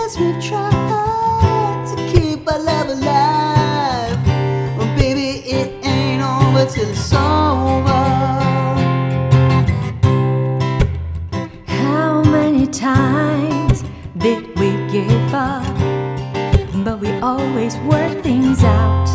Years 0.06 0.20
we've 0.20 0.44
tried 0.44 1.86
to 1.88 1.96
keep 2.12 2.52
our 2.52 2.60
love 2.60 2.90
alive. 2.90 4.28
Well, 4.78 4.98
baby, 4.98 5.40
it 5.50 5.86
ain't 5.86 6.22
over 6.22 6.66
till 6.70 6.90
it's 6.90 7.14
over. 7.14 8.04
How 11.68 12.24
many 12.24 12.68
times 12.68 13.84
did 14.18 14.48
we 14.60 14.72
give 14.92 15.34
up? 15.34 15.66
But 16.84 17.00
we 17.00 17.12
always 17.20 17.78
work 17.78 18.22
things 18.22 18.64
out. 18.64 19.10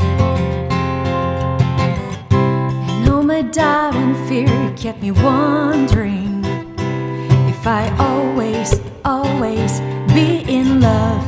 And 2.33 3.09
all 3.09 3.23
my 3.23 3.43
doubt 3.43 3.95
and 3.95 4.17
fear 4.29 4.75
kept 4.77 5.03
me 5.03 5.13
wondering 5.13 6.45
if 7.49 7.67
I 7.67 7.89
love. 10.81 11.23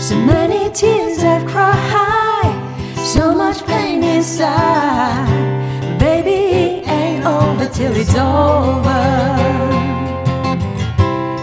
So 0.00 0.14
many 0.16 0.70
tears 0.72 1.24
I've 1.24 1.46
cried, 1.46 2.54
so 2.96 3.34
much 3.34 3.64
pain 3.66 4.02
inside. 4.04 5.28
Baby, 5.98 6.38
it 6.62 6.88
ain't 6.88 7.24
over 7.26 7.66
till 7.66 7.94
it's 7.96 8.14
over. 8.14 9.04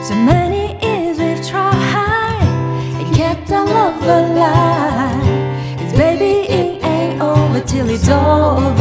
So 0.08 0.16
many 0.16 0.64
years 0.86 1.18
we've 1.18 1.46
tried 1.48 2.48
and 3.00 3.16
kept 3.16 3.52
our 3.52 3.66
love 3.66 4.02
alive. 4.04 5.80
Cause 5.80 5.94
baby, 5.94 6.48
it 6.52 6.84
ain't 6.84 7.22
over 7.22 7.62
till 7.62 7.90
it's 7.90 8.10
over. 8.10 8.75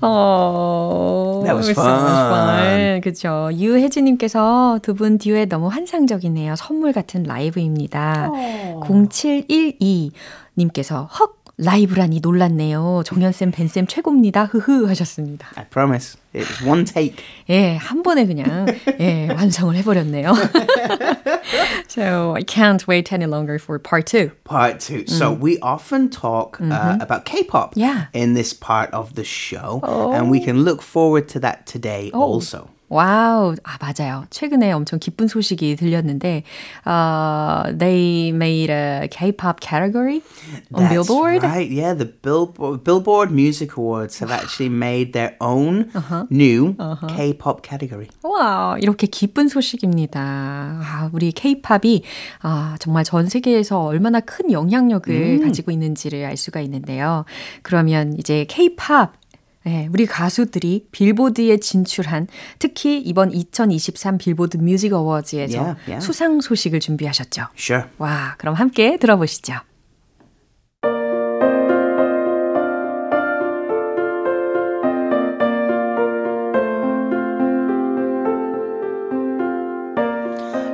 어, 0.00 1.42
That 1.44 1.54
was 1.56 1.70
so 1.70 1.82
much 1.82 2.28
fun. 2.28 2.58
fun. 2.58 3.00
그쵸. 3.00 3.50
유혜진님께서 3.52 4.80
두 4.82 4.94
분 4.94 5.18
듀엣 5.18 5.48
너무 5.48 5.68
환상적이네요. 5.68 6.56
선물 6.56 6.92
같은 6.92 7.22
라이브입니다. 7.22 8.30
0712님께서 8.80 11.08
헉! 11.18 11.37
라이브라니 11.60 12.20
놀랐네요. 12.20 13.02
정연쌤, 13.04 13.50
벤쌤 13.50 13.88
최고입니다. 13.88 14.44
흐흐 14.44 14.86
하셨습니다. 14.86 15.48
I 15.56 15.64
promise. 15.68 16.16
It 16.32 16.46
was 16.48 16.62
one 16.64 16.84
take. 16.84 17.16
예, 17.50 17.74
한 17.76 18.02
번에 18.04 18.26
그냥 18.26 18.66
예, 19.00 19.28
완성을 19.28 19.74
해버렸네요. 19.76 20.32
so 21.88 22.34
I 22.36 22.42
can't 22.44 22.86
wait 22.86 23.12
any 23.12 23.26
longer 23.26 23.58
for 23.58 23.78
part 23.80 24.06
two. 24.06 24.30
Part 24.44 24.78
two. 24.78 25.04
So 25.08 25.32
we 25.32 25.58
often 25.60 26.10
talk 26.10 26.60
uh, 26.60 26.96
about 27.00 27.24
K-pop 27.24 27.72
Yeah. 27.74 28.06
in 28.12 28.34
this 28.34 28.52
part 28.52 28.90
of 28.92 29.14
the 29.14 29.24
show, 29.24 29.80
and 30.14 30.30
we 30.30 30.38
can 30.40 30.62
look 30.64 30.80
forward 30.80 31.26
to 31.30 31.40
that 31.40 31.66
today 31.66 32.10
also. 32.14 32.70
와우, 32.88 33.54
아 33.64 33.78
맞아요. 33.80 34.24
최근에 34.30 34.72
엄청 34.72 34.98
기쁜 34.98 35.28
소식이 35.28 35.76
들렸는데, 35.76 36.42
uh, 36.86 37.76
they 37.76 38.28
made 38.30 38.70
a 38.70 39.08
K-pop 39.10 39.60
category 39.60 40.22
on 40.72 40.84
That's 40.84 40.88
Billboard. 41.06 41.42
right. 41.42 41.70
Yeah, 41.70 41.92
the 41.92 42.06
Billboard 42.06 42.84
Billboard 42.84 43.30
Music 43.30 43.76
Awards 43.76 44.18
have 44.20 44.30
actually 44.32 44.70
made 44.72 45.12
their 45.12 45.36
own 45.40 45.90
new 46.30 46.74
K-pop 47.08 47.62
category. 47.62 48.08
와, 48.22 48.76
이렇게 48.80 49.06
기쁜 49.06 49.48
소식입니다. 49.48 50.20
아, 50.20 51.10
우리 51.12 51.32
K-팝이 51.32 52.02
아, 52.40 52.76
정말 52.80 53.04
전 53.04 53.28
세계에서 53.28 53.82
얼마나 53.82 54.20
큰 54.20 54.50
영향력을 54.50 55.40
가지고 55.44 55.72
있는지를 55.72 56.24
알 56.24 56.36
수가 56.36 56.60
있는데요. 56.60 57.24
그러면 57.62 58.14
이제 58.18 58.46
K-팝 58.48 59.12
네, 59.68 59.86
우리 59.92 60.06
가수들이 60.06 60.86
빌보드에 60.92 61.58
진출한 61.58 62.26
특히 62.58 62.98
이번 63.02 63.30
2023 63.32 64.16
빌보드 64.16 64.56
뮤직 64.56 64.94
어워즈에서 64.94 65.58
Yeah, 65.58 65.80
yeah. 65.86 66.00
수상 66.00 66.40
소식을 66.40 66.80
준비하셨죠. 66.80 67.48
Sure. 67.54 67.84
와, 67.98 68.34
그럼 68.38 68.54
함께 68.54 68.96
들어보시죠. 68.96 69.60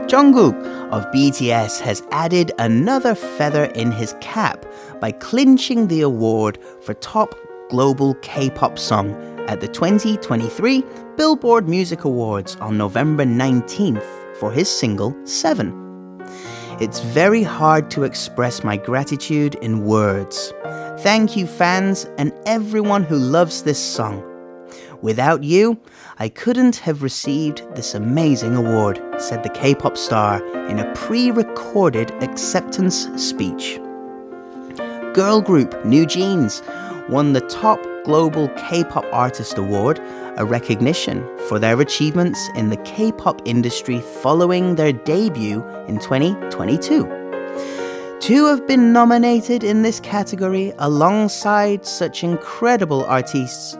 Jungkook 0.06 0.54
of 0.92 1.10
BTS 1.10 1.80
has 1.80 2.00
added 2.12 2.52
another 2.60 3.16
feather 3.16 3.64
in 3.74 3.90
his 3.90 4.14
cap 4.20 4.64
by 5.00 5.10
clinching 5.10 5.88
the 5.88 6.02
award 6.02 6.60
for 6.84 6.94
top 6.94 7.34
global 7.74 8.14
K-pop 8.22 8.78
song 8.78 9.10
at 9.48 9.60
the 9.60 9.66
2023 9.66 10.84
Billboard 11.16 11.68
Music 11.68 12.04
Awards 12.04 12.54
on 12.60 12.78
November 12.78 13.24
19th 13.24 14.06
for 14.38 14.52
his 14.52 14.70
single 14.70 15.12
7. 15.26 16.22
It's 16.80 17.00
very 17.00 17.42
hard 17.42 17.90
to 17.90 18.04
express 18.04 18.62
my 18.62 18.76
gratitude 18.76 19.56
in 19.56 19.84
words. 19.84 20.54
Thank 21.00 21.36
you 21.36 21.48
fans 21.48 22.06
and 22.16 22.32
everyone 22.46 23.02
who 23.02 23.16
loves 23.16 23.64
this 23.64 23.80
song. 23.80 24.22
Without 25.02 25.42
you, 25.42 25.76
I 26.20 26.28
couldn't 26.28 26.76
have 26.76 27.02
received 27.02 27.64
this 27.74 27.92
amazing 27.96 28.54
award, 28.54 29.02
said 29.18 29.42
the 29.42 29.48
K 29.48 29.74
pop 29.74 29.96
star 29.96 30.40
in 30.68 30.78
a 30.78 30.94
pre 30.94 31.32
recorded 31.32 32.12
acceptance 32.22 33.08
speech. 33.16 33.80
Girl 35.12 35.40
group 35.40 35.84
New 35.84 36.06
Jeans 36.06 36.62
won 37.08 37.32
the 37.32 37.40
top 37.42 37.80
global 38.04 38.48
K 38.50 38.84
pop 38.84 39.04
artist 39.12 39.58
award, 39.58 40.00
a 40.36 40.44
recognition 40.44 41.26
for 41.48 41.58
their 41.58 41.80
achievements 41.80 42.48
in 42.56 42.70
the 42.70 42.76
K 42.78 43.12
pop 43.12 43.40
industry 43.44 44.00
following 44.00 44.74
their 44.74 44.92
debut 44.92 45.64
in 45.88 45.98
2022. 45.98 47.04
To 48.20 48.46
have 48.46 48.66
been 48.66 48.92
nominated 48.92 49.62
in 49.64 49.82
this 49.82 50.00
category 50.00 50.72
alongside 50.78 51.84
such 51.84 52.24
incredible 52.24 53.04
artists 53.04 53.76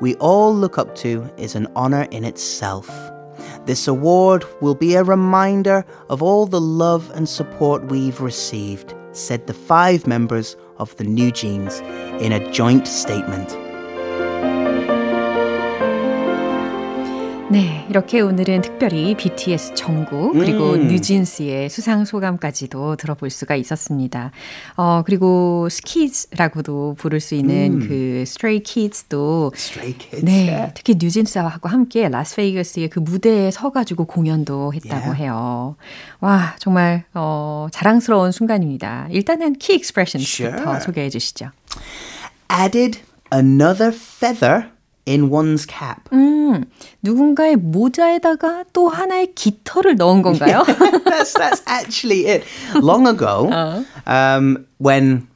we 0.00 0.14
all 0.14 0.54
look 0.54 0.78
up 0.78 0.94
to 0.96 1.30
is 1.36 1.54
an 1.54 1.68
honor 1.76 2.08
in 2.10 2.24
itself. 2.24 2.88
This 3.66 3.86
award 3.86 4.44
will 4.62 4.74
be 4.74 4.94
a 4.94 5.04
reminder 5.04 5.84
of 6.08 6.22
all 6.22 6.46
the 6.46 6.60
love 6.60 7.10
and 7.14 7.28
support 7.28 7.90
we've 7.90 8.20
received, 8.20 8.94
said 9.12 9.46
the 9.46 9.54
five 9.54 10.06
members 10.06 10.56
of 10.80 10.96
the 10.96 11.04
New 11.04 11.30
genes 11.30 11.78
in 12.20 12.32
a 12.32 12.50
joint 12.50 12.88
statement. 12.88 13.69
네, 17.50 17.84
이렇게 17.90 18.20
오늘은 18.20 18.62
특별히 18.62 19.16
BTS 19.16 19.74
정국 19.74 20.34
그리고 20.34 20.74
음. 20.74 20.86
뉴진스의 20.86 21.68
수상 21.68 22.04
소감까지도 22.04 22.94
들어볼 22.94 23.28
수가 23.28 23.56
있었습니다. 23.56 24.30
어 24.76 25.02
그리고 25.04 25.68
스키즈라고도 25.68 26.94
부를 26.96 27.18
수 27.18 27.34
있는 27.34 27.80
그 27.80 28.20
Stray 28.22 28.60
Kids도 28.62 29.50
Stray 29.56 29.98
Kids. 29.98 30.24
네. 30.24 30.70
특히 30.76 30.94
뉴진스하고 30.96 31.68
함께 31.68 32.08
라스베이거스의 32.08 32.88
그 32.88 33.00
무대에 33.00 33.50
서가지고 33.50 34.04
공연도 34.04 34.72
했다고 34.72 35.00
Yeah. 35.00 35.22
해요. 35.22 35.76
와, 36.20 36.54
정말 36.60 37.02
어, 37.14 37.66
자랑스러운 37.72 38.30
순간입니다. 38.30 39.08
일단은 39.10 39.54
키 39.54 39.74
익스프레션스부터 39.74 40.62
Sure. 40.62 40.80
소개해 40.80 41.10
주시죠. 41.10 41.50
Added 42.52 43.00
another 43.34 43.92
feather 43.92 44.66
in 45.05 45.29
one's 45.29 45.65
cap. 45.65 46.09
음, 46.11 46.65
누군가의 47.01 47.55
모자에다가 47.57 48.65
또 48.73 48.89
하나의 48.89 49.33
깃털을 49.35 49.95
넣은 49.95 50.21
건가요? 50.21 50.63
that's 51.05 51.33
that's 51.33 51.61
actually 51.67 52.27
it. 52.27 52.43
Long 52.75 53.07
ago, 53.07 53.85
um, 54.07 54.65
when 54.77 55.27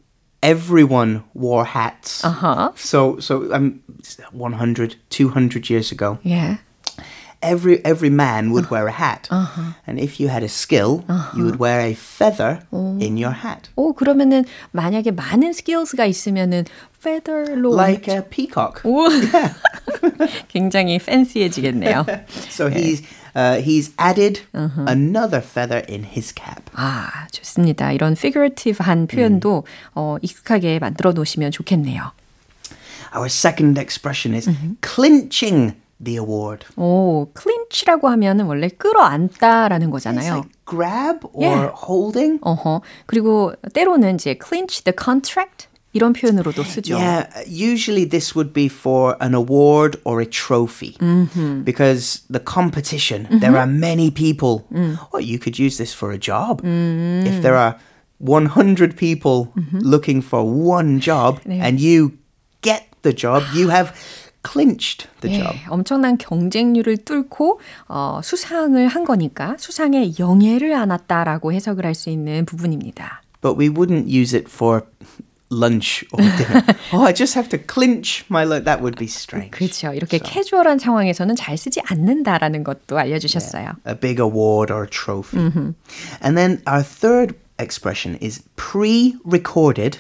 everyone 0.41 1.23
wore 1.33 1.65
hats. 1.65 2.23
Uh-huh. 2.23 2.71
So 2.75 3.19
so 3.19 3.51
um, 3.53 3.81
100, 4.31 4.95
200 5.09 5.69
years 5.69 5.91
ago, 5.91 6.17
예. 6.25 6.59
every 7.43 7.79
every 7.85 8.09
man 8.09 8.51
would 8.51 8.69
wear 8.69 8.87
a 8.87 8.91
hat, 8.91 9.27
and 9.87 9.99
if 9.99 10.19
you 10.19 10.29
had 10.29 10.43
a 10.43 10.49
skill, 10.49 11.03
you 11.35 11.43
would 11.45 11.59
wear 11.59 11.79
a 11.79 11.93
feather 11.93 12.59
in 12.71 13.17
your 13.17 13.33
hat, 13.33 13.69
오, 13.75 13.93
그러면은 13.93 14.45
만약에 14.71 15.11
많은 15.11 15.53
스킬스가 15.53 16.05
있으면은 16.05 16.65
feather로 17.01 17.75
like 17.75 18.13
a 18.13 18.21
peacock. 18.29 18.81
오, 18.83 19.07
굉장히 20.49 20.99
팬시해지겠네요. 20.99 22.05
So 22.49 22.69
he's 22.69 23.01
uh, 23.35 23.61
he's 23.61 23.91
added 23.97 24.41
another 24.53 25.41
feather 25.41 25.83
in 25.87 26.03
his 26.03 26.33
cap. 26.33 26.69
아, 26.73 27.27
좋습니다. 27.31 27.91
이런 27.91 28.13
figurative한 28.13 29.07
표현도 29.07 29.65
어, 29.95 30.17
익숙하게 30.21 30.79
만들어 30.79 31.13
놓으시면 31.13 31.51
좋겠네요. 31.51 32.11
Our 33.15 33.27
second 33.27 33.79
expression 33.79 34.35
is 34.35 34.49
clinching 34.81 35.73
the 36.03 36.17
award. 36.17 36.65
오, 36.77 37.27
clinch라고 37.37 38.07
하면은 38.09 38.45
원래 38.45 38.69
끌어안다라는 38.69 39.87
It's 39.87 39.91
거잖아요. 39.91 40.33
like 40.33 40.49
grab 40.65 41.27
or 41.33 41.45
Yeah. 41.45 41.71
holding. 41.75 42.39
어허. 42.41 42.81
그리고 43.05 43.53
때로는 43.73 44.15
이제 44.15 44.37
clinch 44.41 44.83
the 44.83 44.93
contract 44.97 45.67
이런 45.91 46.13
표현으로도 46.13 46.63
쓰죠. 46.63 46.95
Yeah, 46.95 47.27
usually 47.47 48.05
this 48.07 48.35
would 48.35 48.53
be 48.53 48.67
for 48.69 49.17
an 49.19 49.33
award 49.33 49.97
or 50.05 50.21
a 50.21 50.25
trophy 50.25 50.95
because 51.65 52.21
the 52.29 52.39
competition, 52.39 53.27
there 53.41 53.57
are 53.57 53.65
many 53.65 54.11
people. 54.11 54.65
Oh, 55.11 55.17
you 55.17 55.39
could 55.39 55.57
use 55.57 55.77
this 55.77 55.91
for 55.91 56.11
a 56.13 56.19
job. 56.19 56.61
If 56.63 57.41
there 57.41 57.55
are 57.57 57.75
100 58.19 58.95
people 58.95 59.51
looking 59.81 60.21
for 60.21 60.43
one 60.45 60.99
job 60.99 61.39
and 61.49 61.79
you 61.81 62.13
get 62.61 62.85
the 63.01 63.11
job, 63.11 63.41
you 63.55 63.69
have 63.69 63.91
clinched 64.44 65.08
the 65.20 65.34
예, 65.34 65.42
job. 65.42 65.56
엄청난 65.68 66.18
경쟁률을 66.18 66.98
뚫고 66.98 67.60
어, 67.88 68.20
수상을 68.22 68.86
한 68.86 69.04
거니까 69.04 69.56
수상의 69.58 70.14
영예를 70.18 70.74
안았다라고 70.74 71.52
해석을 71.52 71.84
할 71.86 71.94
수 71.94 72.10
있는 72.10 72.44
부분입니다. 72.44 73.22
But 73.40 73.58
we 73.58 73.68
wouldn't 73.68 74.06
use 74.08 74.36
it 74.36 74.48
for 74.50 74.82
lunch 75.52 76.04
or 76.12 76.22
dinner. 76.36 76.62
oh, 76.92 77.04
I 77.06 77.12
just 77.14 77.38
have 77.38 77.48
to 77.50 77.58
clinch 77.58 78.24
my 78.28 78.44
lunch. 78.44 78.64
That 78.64 78.80
would 78.82 78.96
be 78.98 79.06
strange. 79.06 79.50
그렇죠. 79.52 79.92
이렇게 79.92 80.18
캐주얼한 80.18 80.78
상황에서는 80.78 81.36
잘 81.36 81.56
쓰지 81.56 81.80
않는다라는 81.86 82.64
것도 82.64 82.98
알려주셨어요. 82.98 83.72
a 83.86 83.94
big 83.94 84.20
award 84.20 84.72
or 84.72 84.84
a 84.84 84.90
trophy. 84.90 85.38
And 86.22 86.36
then 86.36 86.60
our 86.66 86.82
third 86.82 87.36
expression 87.60 88.18
is 88.20 88.42
pre-recorded, 88.56 89.98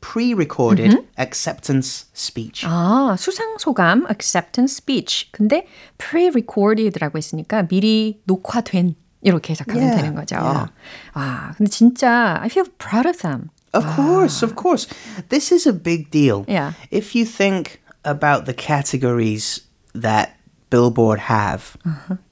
pre-recorded 0.00 1.04
acceptance 1.18 2.06
speech. 2.14 2.64
아, 2.66 3.16
수상 3.18 3.58
소감 3.58 4.06
acceptance 4.08 4.76
speech. 4.76 5.30
근데 5.32 5.66
pre-recorded라고 5.98 7.16
했으니까 7.16 7.66
미리 7.66 8.20
녹화된 8.24 8.94
이렇게 9.22 9.52
해석하면 9.54 9.82
Yeah, 9.82 9.96
되는 10.02 10.14
거죠. 10.14 10.36
yeah. 10.36 10.70
와, 11.14 11.54
근데 11.56 11.70
진짜 11.70 12.38
I 12.40 12.46
feel 12.48 12.66
proud 12.78 13.06
of 13.06 13.18
them. 13.18 13.50
Of 13.72 13.84
course, 13.96 14.42
of 14.42 14.54
course. 14.56 14.86
This 15.28 15.50
is 15.52 15.66
a 15.66 15.72
big 15.72 16.10
deal. 16.10 16.44
Yeah. 16.48 16.72
If 16.90 17.14
you 17.14 17.24
think 17.26 17.80
about 18.04 18.46
the 18.46 18.54
categories 18.54 19.60
that 19.94 20.36
Billboard 20.70 21.20
have, 21.28 21.76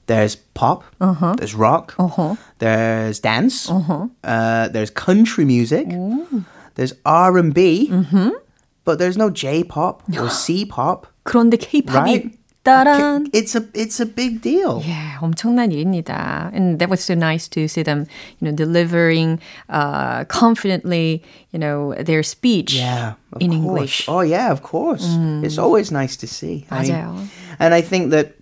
there's 0.07 0.35
pop, 0.55 0.83
there's 1.37 1.53
rock, 1.53 1.93
there's 2.59 3.19
dance, 3.19 3.69
uh, 3.69 4.69
there's 4.69 4.89
country 4.89 5.45
music, 5.45 5.87
there's 6.79 6.93
R 7.05 7.37
and 7.37 7.53
B, 7.53 7.91
but 8.83 8.99
there's 8.99 9.17
no 9.17 9.29
J 9.29 9.63
pop 9.63 10.03
or 10.17 10.29
C 10.29 10.65
pop. 10.65 11.07
그런데 11.23 11.57
K-팝이 11.57 11.89
Right. 11.89 12.31
따란 12.65 13.27
It's 13.31 13.53
a 13.55 13.61
it's 13.73 13.99
a 14.01 14.05
big 14.05 14.41
deal. 14.41 14.81
예, 14.85 15.17
엄청난 15.21 15.71
일입니다. 15.71 16.49
And 16.53 16.79
that 16.79 16.89
was 16.89 17.01
so 17.03 17.13
nice 17.13 17.47
to 17.49 17.67
see 17.67 17.83
them, 17.83 18.07
you 18.41 18.45
know, 18.49 18.51
delivering 18.55 19.37
uh, 19.69 20.25
confidently, 20.25 21.21
you 21.53 21.59
know, 21.59 21.93
their 22.01 22.23
speech 22.23 22.73
Yeah, 22.73 23.13
of 23.33 23.41
in 23.41 23.51
course. 23.51 23.61
English. 23.61 23.95
Oh 24.09 24.21
yeah, 24.21 24.49
of 24.51 24.63
course. 24.63 25.05
It's 25.45 25.57
always 25.59 25.91
nice 25.91 26.17
to 26.17 26.27
see. 26.27 26.65
I 26.71 26.81
mean, 26.81 26.91
맞아요. 26.93 27.27
and 27.59 27.73
I 27.75 27.81
think 27.81 28.09
that 28.09 28.33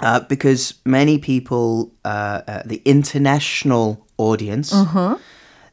uh, 0.00 0.20
because 0.20 0.72
many 0.86 1.18
people, 1.18 1.92
uh, 2.06 2.40
uh, 2.48 2.62
the 2.64 2.80
international 2.88 4.00
audience, 4.16 4.72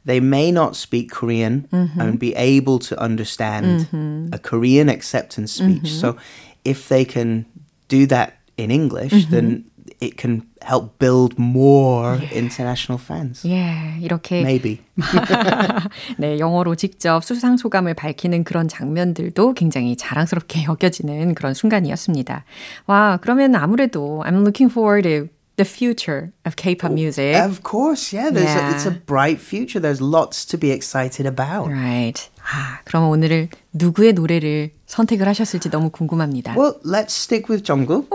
they 0.04 0.20
may 0.20 0.52
not 0.52 0.76
speak 0.76 1.10
Korean 1.10 1.66
and 1.72 2.18
be 2.18 2.34
able 2.36 2.78
to 2.78 3.00
understand 3.00 3.88
a 4.32 4.38
Korean 4.38 4.88
acceptance 4.88 5.52
speech. 5.52 5.90
So 5.90 6.16
if 6.64 6.88
they 6.88 7.04
can 7.04 7.44
do 7.88 8.06
that 8.06 8.34
in 8.56 8.70
English, 8.70 9.26
then 9.30 9.64
it 10.00 10.16
can 10.18 10.42
help 10.62 10.98
build 10.98 11.38
more 11.38 12.18
international 12.32 12.98
fans. 12.98 13.44
예, 13.46 13.96
이렇게 14.00 14.42
Maybe. 14.42 14.80
네, 16.18 16.38
영어로 16.38 16.74
직접 16.74 17.24
수상 17.24 17.56
소감을 17.56 17.94
밝히는 17.94 18.44
그런 18.44 18.68
장면들도 18.68 19.54
굉장히 19.54 19.96
자랑스럽게 19.96 20.64
여겨지는 20.64 21.34
그런 21.34 21.54
순간이었습니다. 21.54 22.44
와, 22.86 23.18
그러면 23.22 23.54
아무래도 23.54 24.22
I'm 24.26 24.40
looking 24.40 24.70
forward 24.70 25.08
to 25.08 25.28
the 25.61 25.69
future 25.69 26.33
of 26.45 26.55
K-pop 26.57 26.91
music. 26.91 27.35
Of 27.37 27.61
course, 27.61 28.11
yeah. 28.11 28.31
There's 28.33 28.49
a, 28.49 28.73
it's 28.73 28.85
a 28.89 28.91
Yeah. 28.97 29.05
bright 29.05 29.39
future. 29.39 29.79
There's 29.79 30.01
lots 30.01 30.45
to 30.49 30.57
be 30.57 30.71
excited 30.73 31.27
about. 31.29 31.69
Right. 31.69 32.17
아, 32.41 32.81
그럼 32.85 33.09
오늘을 33.09 33.49
누구의 33.73 34.13
노래를 34.13 34.71
선택을 34.87 35.27
하셨을지 35.27 35.69
너무 35.69 35.91
궁금합니다. 35.91 36.55
Well, 36.57 36.79
let's 36.83 37.13
stick 37.13 37.45
with 37.47 37.63
Jungkook 37.63 38.09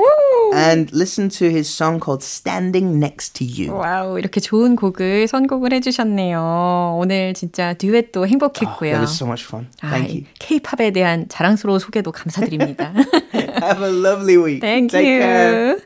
and 0.53 0.91
listen 0.93 1.29
to 1.39 1.47
his 1.49 1.69
song 1.71 2.01
called 2.03 2.25
"Standing 2.25 2.99
Next 2.99 3.35
to 3.39 3.47
You." 3.47 3.73
Wow, 3.79 4.19
이렇게 4.19 4.41
좋은 4.41 4.75
곡을 4.75 5.29
선곡을 5.29 5.73
해주셨네요. 5.75 6.99
오늘 6.99 7.35
진짜 7.35 7.73
듀엣도 7.75 8.21
Oh, 8.23 8.29
행복했고요. 8.29 8.91
that 8.99 9.01
was 9.01 9.15
so 9.15 9.27
much 9.27 9.45
fun. 9.47 9.69
Thank 9.81 10.11
you. 10.13 10.25
K-pop에 10.41 10.91
대한 10.91 11.27
자랑스러운 11.29 11.79
소개도 11.79 12.11
감사드립니다. 12.11 12.93
Have 13.63 13.83
a 13.87 13.93
lovely 13.95 14.37
week. 14.37 14.61
Thank 14.61 14.91
Take 14.91 15.07
you. 15.07 15.21
care. 15.23 15.79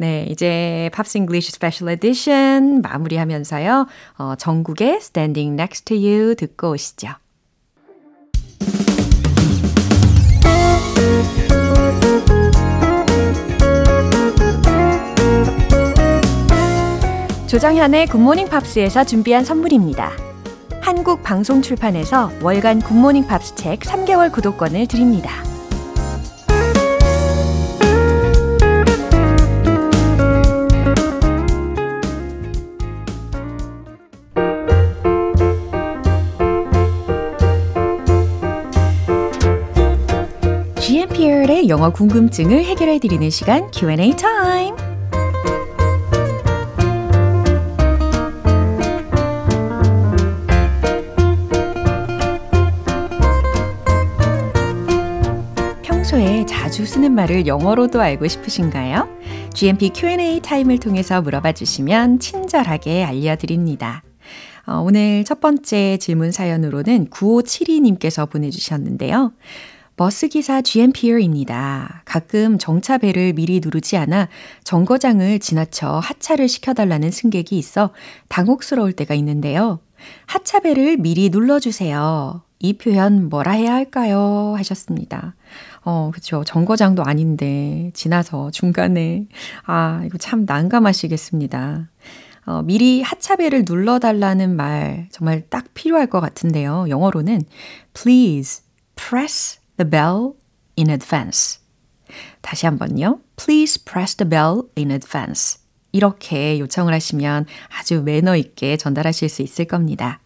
네, 0.00 0.24
이제 0.30 0.88
Pops 0.94 1.18
English 1.18 1.52
Special 1.52 1.90
Edition 1.90 2.80
마무리하면서요. 2.80 3.86
어, 4.16 4.34
정국의 4.38 4.96
Standing 4.96 5.52
Next 5.60 5.84
to 5.84 5.94
You 5.94 6.34
듣고 6.36 6.70
오시죠. 6.70 7.08
조정현의 17.46 18.06
굿모닝 18.06 18.48
팝스에서 18.48 19.04
준비한 19.04 19.44
선물입니다. 19.44 20.12
한국 20.80 21.22
방송 21.22 21.60
출판에서 21.60 22.30
월간 22.40 22.80
굿모닝 22.80 23.26
팝스 23.26 23.54
책 23.54 23.80
3개월 23.80 24.32
구독권을 24.32 24.86
드립니다. 24.86 25.59
GMP의 41.60 41.68
영어 41.68 41.90
궁금증을 41.90 42.64
해결해 42.64 42.98
드리는 42.98 43.28
시간 43.28 43.70
Q&A 43.70 44.12
타임. 44.16 44.74
평소에 55.82 56.46
자주 56.46 56.86
쓰는 56.86 57.12
말을 57.12 57.46
영어로도 57.46 58.00
알고 58.00 58.26
싶으신가요? 58.26 59.08
GMP 59.52 59.90
Q&A 59.90 60.40
타임을 60.40 60.78
통해서 60.78 61.20
물어봐 61.20 61.52
주시면 61.52 62.20
친절하게 62.20 63.04
알려드립니다. 63.04 64.02
어, 64.66 64.80
오늘 64.80 65.24
첫 65.24 65.40
번째 65.40 65.98
질문 65.98 66.32
사연으로는 66.32 67.08
9572님께서 67.10 68.28
보내주셨는데요. 68.30 69.32
버스기사 70.00 70.62
GMPR입니다. 70.62 72.00
가끔 72.06 72.56
정차벨을 72.56 73.34
미리 73.34 73.60
누르지 73.62 73.98
않아 73.98 74.30
정거장을 74.64 75.38
지나쳐 75.40 75.98
하차를 75.98 76.48
시켜달라는 76.48 77.10
승객이 77.10 77.58
있어 77.58 77.90
당혹스러울 78.28 78.94
때가 78.94 79.14
있는데요. 79.16 79.78
하차벨을 80.24 80.96
미리 80.96 81.28
눌러주세요. 81.28 82.40
이 82.60 82.78
표현 82.78 83.28
뭐라 83.28 83.52
해야 83.52 83.74
할까요? 83.74 84.54
하셨습니다. 84.56 85.34
어, 85.82 86.10
그쵸. 86.14 86.44
정거장도 86.46 87.02
아닌데, 87.04 87.90
지나서 87.92 88.50
중간에. 88.52 89.26
아, 89.66 90.00
이거 90.06 90.16
참 90.16 90.46
난감하시겠습니다. 90.46 91.90
어, 92.46 92.62
미리 92.62 93.02
하차벨을 93.02 93.64
눌러달라는 93.68 94.56
말 94.56 95.08
정말 95.10 95.42
딱 95.50 95.74
필요할 95.74 96.06
것 96.06 96.20
같은데요. 96.20 96.86
영어로는 96.88 97.42
please 97.92 98.62
press 98.96 99.59
the 99.80 99.90
bell 99.90 100.34
in 100.78 100.90
advance. 100.90 101.58
다시 102.42 102.66
한번요. 102.66 103.20
Please 103.36 103.82
press 103.82 104.14
the 104.16 104.28
bell 104.28 104.62
in 104.76 104.90
advance. 104.90 105.58
이렇게 105.92 106.58
요청을 106.60 106.92
하시면 106.92 107.46
아주 107.78 108.02
매너 108.02 108.36
있게 108.36 108.76
전달하실 108.76 109.28
수 109.28 109.42
있을 109.42 109.64
겁니다. 109.64 110.20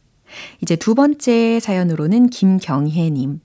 이제 0.60 0.76
두 0.76 0.94
번째 0.94 1.60
사연으로는 1.60 2.28
김경혜님. 2.28 3.40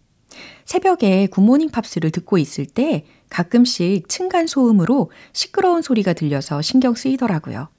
새벽에 0.65 1.27
굿모닝 1.27 1.69
팝스를 1.69 2.11
듣고 2.11 2.37
있을 2.37 2.65
때 2.65 3.05
가끔씩 3.29 4.09
층간 4.09 4.47
소음으로 4.47 5.11
시끄러운 5.33 5.81
소리가 5.81 6.13
들려서 6.13 6.61
신경 6.61 6.95
쓰이더라고요. 6.95 7.69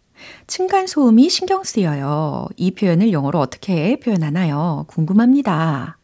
층간 0.46 0.86
소음이 0.86 1.28
신경 1.30 1.64
쓰여요. 1.64 2.46
이 2.56 2.72
표현을 2.72 3.12
영어로 3.12 3.38
어떻게 3.38 3.98
표현하나요? 3.98 4.84
궁금합니다. 4.88 5.99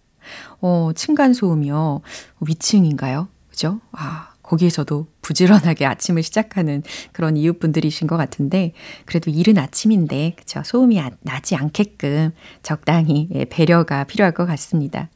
어, 0.67 0.91
층간소음이요. 0.93 2.01
위층인가요? 2.41 3.29
그죠? 3.49 3.79
아, 3.93 4.31
거기에서도 4.43 5.07
부지런하게 5.23 5.87
아침을 5.87 6.25
시작하는 6.25 6.83
그런 7.13 7.37
이웃분들이신 7.37 8.09
것 8.09 8.17
같은데, 8.17 8.73
그래도 9.05 9.31
이른 9.31 9.59
아침인데, 9.59 10.35
그쵸? 10.37 10.63
소음이 10.65 11.01
나지 11.21 11.55
않게끔 11.55 12.33
적당히 12.65 13.29
예, 13.33 13.45
배려가 13.45 14.03
필요할 14.03 14.35
것 14.35 14.45
같습니다. 14.45 15.09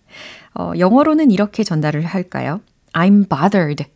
어, 0.54 0.70
영어로는 0.78 1.32
이렇게 1.32 1.64
전달을 1.64 2.04
할까요? 2.06 2.60
I'm 2.92 3.28
bothered. 3.28 3.86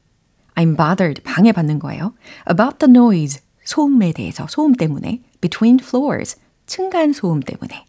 I'm 0.56 0.76
bothered. 0.76 1.22
방해받는 1.22 1.78
거예요. 1.78 2.14
About 2.50 2.78
the 2.84 2.90
noise. 2.90 3.40
소음에 3.62 4.10
대해서, 4.10 4.48
소음 4.48 4.72
때문에. 4.72 5.22
Between 5.40 5.78
floors. 5.80 6.36
층간 6.66 7.12
소음 7.12 7.38
때문에. 7.38 7.84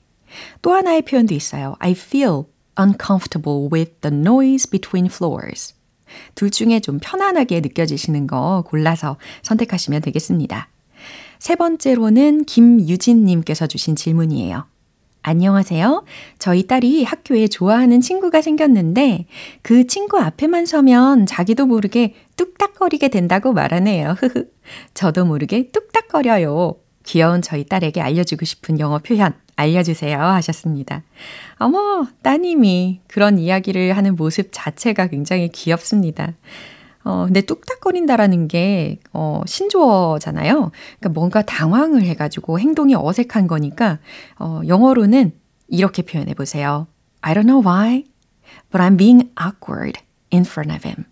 또 0.61 0.73
하나의 0.73 1.01
표현도 1.01 1.33
있어요. 1.33 1.75
I 1.79 1.93
feel 1.93 2.43
uncomfortable 2.79 3.69
with 3.71 3.93
the 4.01 4.15
noise 4.15 4.69
between 4.69 5.07
floors. 5.07 5.73
둘 6.35 6.49
중에 6.49 6.79
좀 6.79 6.99
편안하게 7.01 7.61
느껴지시는 7.61 8.27
거 8.27 8.63
골라서 8.67 9.17
선택하시면 9.41 10.01
되겠습니다. 10.01 10.69
세 11.39 11.55
번째로는 11.55 12.45
김유진님께서 12.45 13.67
주신 13.67 13.95
질문이에요. 13.95 14.65
안녕하세요. 15.27 16.03
저희 16.37 16.67
딸이 16.67 17.03
학교에 17.03 17.47
좋아하는 17.47 17.99
친구가 17.99 18.43
생겼는데 18.43 19.25
그 19.63 19.87
친구 19.87 20.19
앞에만 20.19 20.67
서면 20.67 21.25
자기도 21.25 21.65
모르게 21.65 22.13
뚝딱거리게 22.37 23.07
된다고 23.07 23.51
말하네요. 23.51 24.15
저도 24.93 25.25
모르게 25.25 25.71
뚝딱거려요. 25.71 26.75
귀여운 27.05 27.41
저희 27.41 27.63
딸에게 27.65 28.01
알려주고 28.01 28.45
싶은 28.45 28.79
영어 28.79 28.99
표현 28.99 29.33
알려주세요 29.55 30.19
하셨습니다. 30.19 31.03
어머, 31.57 32.07
따님이 32.21 33.01
그런 33.07 33.39
이야기를 33.39 33.95
하는 33.95 34.15
모습 34.15 34.49
자체가 34.51 35.07
굉장히 35.07 35.49
귀엽습니다. 35.49 36.33
어, 37.03 37.25
근데 37.25 37.41
뚝딱거린다라는 37.41 38.47
게, 38.47 38.99
어, 39.13 39.41
신조어잖아요. 39.45 40.71
그러니까 40.99 41.09
뭔가 41.09 41.43
당황을 41.43 42.01
해가지고 42.01 42.59
행동이 42.59 42.95
어색한 42.95 43.47
거니까, 43.47 43.99
어, 44.39 44.61
영어로는 44.67 45.31
이렇게 45.67 46.01
표현해 46.01 46.33
보세요. 46.33 46.87
I 47.21 47.35
don't 47.35 47.45
know 47.45 47.65
why, 47.65 48.05
but 48.71 48.83
I'm 48.83 48.97
being 48.97 49.29
awkward 49.39 49.99
in 50.33 50.45
front 50.45 50.73
of 50.73 50.87
him. 50.87 51.05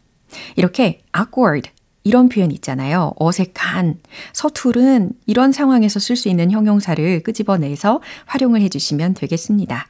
이렇게 0.56 1.04
awkward 1.16 1.70
이런 2.04 2.28
표현 2.28 2.52
있잖아요. 2.52 3.14
어색한, 3.18 4.00
서투른 4.34 5.12
이런 5.26 5.52
상황에서 5.52 6.00
쓸 6.00 6.16
수 6.16 6.28
있는 6.28 6.52
형용사를 6.52 7.24
끄집어내서 7.24 8.02
활용을 8.26 8.62
해주시면 8.62 9.14
되겠습니다. 9.14 9.88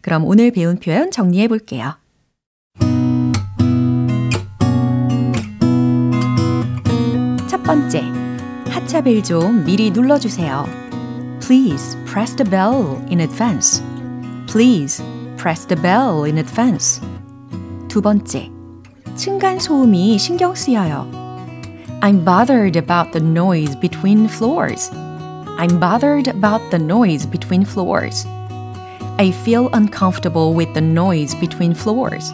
그럼 0.00 0.24
오늘 0.24 0.50
배운 0.50 0.78
표현 0.78 1.10
정리해 1.10 1.48
볼게요. 1.48 1.96
첫 7.48 7.62
번째, 7.62 8.02
하차벨 8.68 9.22
좀 9.22 9.64
미리 9.64 9.90
눌러주세요. 9.90 10.66
Please 11.40 11.96
press 12.04 12.34
the 12.36 12.48
bell 12.48 12.98
in 13.10 13.20
advance. 13.20 13.82
Please 14.46 15.02
press 15.36 15.66
the 15.66 15.80
bell 15.80 16.24
in 16.24 16.38
advance. 16.38 17.00
두 17.88 18.00
번째, 18.00 18.50
층간 19.14 19.58
소음이 19.58 20.18
신경 20.18 20.54
쓰여요. 20.54 21.08
I'm 22.00 22.24
bothered 22.24 22.76
about 22.76 23.12
the 23.12 23.24
noise 23.24 23.78
between 23.80 24.26
floors. 24.26 24.90
I'm 25.56 25.78
bothered 25.78 26.28
about 26.28 26.68
the 26.70 26.78
noise 26.78 27.24
between 27.24 27.64
floors. 27.64 28.26
I 29.17 29.31
feel 29.31 29.69
uncomfortable 29.73 30.53
with 30.53 30.73
the 30.73 30.81
noise 30.81 31.35
between 31.35 31.73
floors. 31.73 32.31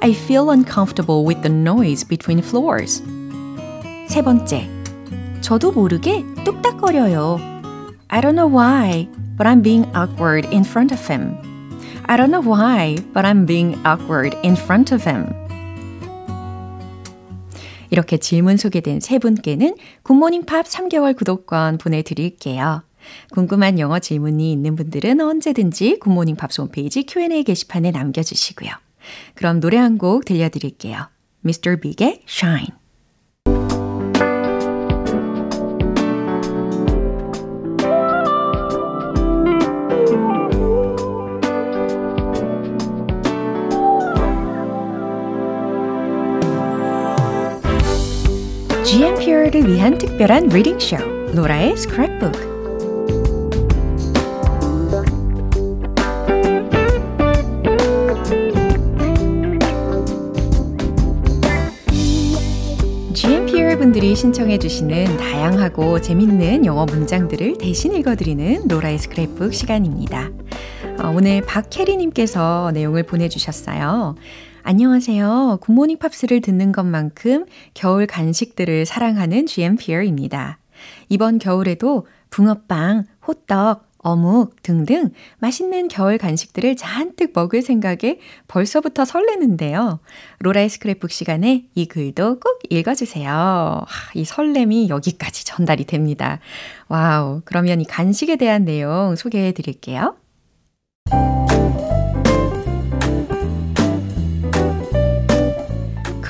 I 0.00 0.12
feel 0.12 0.50
uncomfortable 0.50 1.24
with 1.24 1.42
the 1.42 1.48
noise 1.48 2.04
between 2.06 2.38
floors. 2.38 3.02
세 4.08 4.22
번째, 4.22 4.68
저도 5.40 5.72
모르게 5.72 6.24
뚝딱거려요. 6.44 7.38
I 8.08 8.20
don't 8.20 8.36
know 8.36 8.46
why, 8.46 9.08
but 9.36 9.46
I'm 9.46 9.62
being 9.62 9.84
awkward 9.94 10.46
in 10.52 10.62
front 10.62 10.92
of 10.92 11.00
him. 11.10 11.36
I 12.06 12.16
don't 12.16 12.30
know 12.30 12.42
why, 12.42 12.96
but 13.12 13.24
I'm 13.24 13.46
being 13.46 13.74
awkward 13.84 14.36
in 14.44 14.54
front 14.56 14.94
of 14.94 15.08
him. 15.08 15.32
이렇게 17.90 18.18
질문 18.18 18.56
소개된 18.56 19.00
세 19.00 19.18
분께는 19.18 19.76
굿모닝 20.02 20.44
팝 20.46 20.66
3개월 20.66 21.16
구독권 21.16 21.78
보내드릴게요. 21.78 22.82
궁금한 23.31 23.79
영어 23.79 23.99
질문이 23.99 24.51
있는 24.51 24.75
분들은 24.75 25.19
언제든지 25.21 25.99
굿모닝 25.99 26.35
팝스 26.35 26.61
홈페이지 26.61 27.03
Q&A 27.03 27.43
게시판에 27.43 27.91
남겨주시고요. 27.91 28.71
그럼 29.35 29.59
노래 29.59 29.77
한 29.77 29.97
곡 29.97 30.25
들려드릴게요. 30.25 31.07
Mr. 31.45 31.79
Big의 31.79 32.21
Shine. 32.27 32.67
GMP를 48.83 49.67
위한 49.67 49.97
특별한 49.97 50.47
리딩 50.47 50.79
쇼, 50.79 50.97
로라의 51.35 51.73
스크랩북. 51.75 52.48
분들이 63.79 64.13
신청해 64.13 64.59
주시는 64.59 65.15
다양하고 65.15 66.01
재밌는 66.01 66.65
영어 66.65 66.85
문장들을 66.85 67.59
대신 67.59 67.95
읽어드리는 67.95 68.67
로라의 68.67 68.97
스크랩북 68.97 69.53
시간입니다. 69.53 70.31
어, 71.01 71.13
오늘 71.15 71.39
박혜리님께서 71.45 72.71
내용을 72.73 73.03
보내주셨어요. 73.03 74.15
안녕하세요. 74.63 75.59
굿모닝 75.61 75.97
팝스를 75.97 76.41
듣는 76.41 76.73
것만큼 76.73 77.45
겨울 77.73 78.05
간식들을 78.05 78.85
사랑하는 78.85 79.45
GMPR입니다. 79.45 80.59
이번 81.07 81.39
겨울에도 81.39 82.05
붕어빵, 82.31 83.05
호떡, 83.25 83.88
어묵 83.99 84.61
등등 84.63 85.11
맛있는 85.39 85.87
겨울 85.87 86.17
간식들을 86.17 86.75
잔뜩 86.75 87.31
먹을 87.33 87.61
생각에 87.61 88.19
벌써부터 88.47 89.05
설레는데요. 89.05 89.99
로라의 90.39 90.69
스크랩북 90.69 91.11
시간에 91.11 91.65
이 91.75 91.85
글도 91.85 92.39
꼭 92.39 92.59
읽어주세요. 92.69 93.85
이 94.15 94.25
설렘이 94.25 94.89
여기까지 94.89 95.45
전달이 95.45 95.85
됩니다. 95.85 96.39
와우. 96.87 97.41
그러면 97.45 97.81
이 97.81 97.85
간식에 97.85 98.35
대한 98.37 98.65
내용 98.65 99.15
소개해 99.15 99.51
드릴게요. 99.51 100.15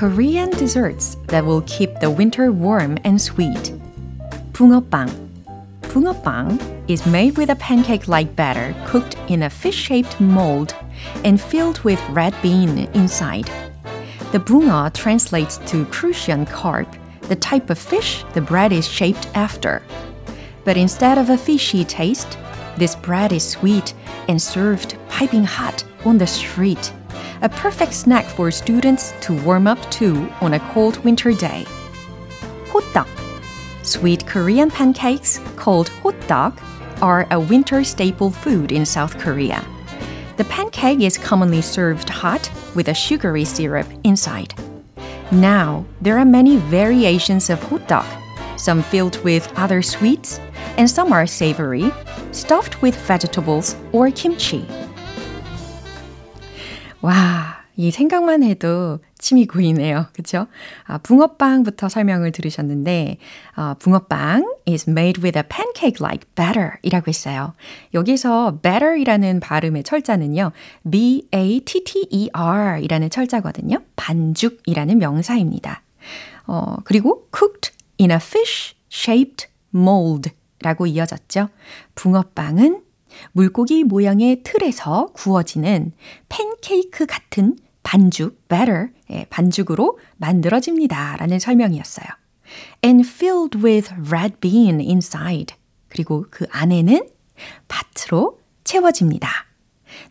Korean 0.00 0.48
desserts 0.50 1.18
that 1.28 1.44
will 1.44 1.60
keep 1.66 2.00
the 2.00 2.08
winter 2.10 2.50
warm 2.50 2.96
and 3.04 3.20
sweet. 3.20 3.74
붕어빵. 4.54 5.29
Bungapang 5.90 6.60
is 6.88 7.04
made 7.04 7.36
with 7.36 7.50
a 7.50 7.56
pancake 7.56 8.06
like 8.06 8.36
batter 8.36 8.76
cooked 8.86 9.16
in 9.26 9.42
a 9.42 9.50
fish 9.50 9.74
shaped 9.74 10.20
mold 10.20 10.72
and 11.24 11.40
filled 11.40 11.80
with 11.80 12.00
red 12.10 12.32
bean 12.40 12.78
inside. 12.94 13.50
The 14.30 14.38
bunga 14.38 14.94
translates 14.94 15.58
to 15.66 15.84
Crucian 15.86 16.46
carp, 16.46 16.86
the 17.22 17.34
type 17.34 17.70
of 17.70 17.78
fish 17.78 18.24
the 18.34 18.40
bread 18.40 18.72
is 18.72 18.86
shaped 18.86 19.26
after. 19.34 19.82
But 20.64 20.76
instead 20.76 21.18
of 21.18 21.28
a 21.28 21.36
fishy 21.36 21.84
taste, 21.84 22.38
this 22.76 22.94
bread 22.94 23.32
is 23.32 23.42
sweet 23.42 23.92
and 24.28 24.40
served 24.40 24.96
piping 25.08 25.42
hot 25.42 25.82
on 26.04 26.18
the 26.18 26.26
street. 26.26 26.92
A 27.42 27.48
perfect 27.48 27.94
snack 27.94 28.26
for 28.26 28.52
students 28.52 29.12
to 29.22 29.36
warm 29.42 29.66
up 29.66 29.90
to 29.98 30.32
on 30.40 30.54
a 30.54 30.60
cold 30.72 31.02
winter 31.02 31.32
day. 31.32 31.64
호떡 32.66 33.08
Sweet 33.89 34.25
Korean 34.25 34.71
pancakes 34.71 35.39
called 35.55 35.89
hotdog 36.01 36.59
are 37.01 37.27
a 37.31 37.39
winter 37.39 37.83
staple 37.83 38.31
food 38.31 38.71
in 38.71 38.85
South 38.85 39.17
Korea. 39.17 39.63
The 40.37 40.45
pancake 40.45 41.01
is 41.01 41.17
commonly 41.17 41.61
served 41.61 42.09
hot 42.09 42.49
with 42.75 42.89
a 42.89 42.93
sugary 42.93 43.45
syrup 43.45 43.87
inside. 44.03 44.53
Now, 45.31 45.85
there 46.01 46.17
are 46.17 46.25
many 46.25 46.57
variations 46.57 47.49
of 47.49 47.59
hotdog, 47.59 48.05
some 48.57 48.83
filled 48.83 49.23
with 49.23 49.51
other 49.55 49.81
sweets, 49.81 50.39
and 50.77 50.89
some 50.89 51.13
are 51.13 51.25
savory, 51.25 51.91
stuffed 52.31 52.81
with 52.81 52.95
vegetables 53.07 53.75
or 53.91 54.11
kimchi. 54.11 54.65
와, 57.01 57.63
이 57.77 57.91
생각만 57.91 58.43
해도 58.43 58.99
침이 59.20 59.46
고이네요. 59.46 60.06
그쵸? 60.12 60.46
아, 60.84 60.98
붕어빵부터 60.98 61.88
설명을 61.88 62.32
들으셨는데, 62.32 63.18
아, 63.54 63.74
붕어빵 63.78 64.56
is 64.66 64.90
made 64.90 65.22
with 65.22 65.38
a 65.38 65.44
pancake-like 65.48 66.26
batter 66.34 66.72
이라고 66.82 67.08
했어요. 67.08 67.52
여기서 67.94 68.58
batter이라는 68.62 69.40
발음의 69.40 69.84
철자는요, 69.84 70.52
B-A-T-T-E-R 70.90 72.80
이라는 72.82 73.10
철자거든요. 73.10 73.78
반죽이라는 73.96 74.98
명사입니다. 74.98 75.82
어, 76.46 76.76
그리고 76.84 77.28
cooked 77.36 77.72
in 78.00 78.10
a 78.10 78.16
fish-shaped 78.16 79.46
mold 79.74 80.30
라고 80.62 80.86
이어졌죠. 80.86 81.48
붕어빵은 81.94 82.82
물고기 83.32 83.84
모양의 83.84 84.42
틀에서 84.42 85.10
구워지는 85.14 85.92
팬케이크 86.28 87.06
같은 87.06 87.56
반죽, 87.82 88.48
batter, 88.48 88.88
예, 89.10 89.26
반죽으로 89.30 89.98
만들어집니다. 90.16 91.16
라는 91.16 91.38
설명이었어요. 91.38 92.06
And 92.84 93.06
filled 93.06 93.58
with 93.58 93.92
red 94.10 94.36
bean 94.40 94.80
inside. 94.80 95.54
그리고 95.88 96.26
그 96.30 96.46
안에는 96.50 97.08
밭으로 97.68 98.38
채워집니다. 98.64 99.28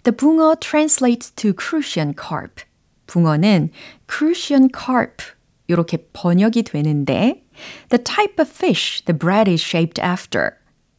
The 0.03 0.15
붕어 0.15 0.55
translates 0.59 1.31
to 1.31 1.53
crucian 1.57 2.13
carp. 2.13 2.63
붕어는 3.07 3.71
crucian 4.09 4.69
carp 4.75 5.23
이렇게 5.67 5.97
번역이 6.13 6.63
되는데 6.63 7.45
The 7.89 8.03
type 8.03 8.35
of 8.39 8.49
fish 8.51 9.03
the 9.05 9.17
bread 9.17 9.49
is 9.49 9.63
shaped 9.63 10.01
after. 10.01 10.51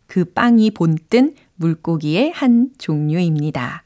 그 0.06 0.24
빵이 0.24 0.72
본뜬 0.72 1.34
물고기의 1.56 2.32
한 2.32 2.70
종류입니다. 2.78 3.84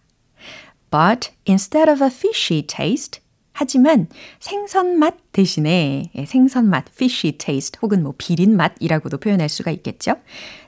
But 0.95 1.31
instead 1.45 1.91
of 1.91 2.01
a 2.01 2.07
fishy 2.07 2.63
taste, 2.63 3.21
하지만 3.53 4.07
생선 4.39 4.97
맛 4.97 5.17
대신에 5.33 6.13
생선 6.25 6.71
맛, 6.71 6.85
fishy 6.89 7.37
taste 7.37 7.81
혹은 7.83 8.05
뭐 8.05 8.15
비린 8.17 8.57
맛이라고도 8.57 9.19
표현할 9.19 9.49
수가 9.49 9.73
있겠죠. 9.73 10.21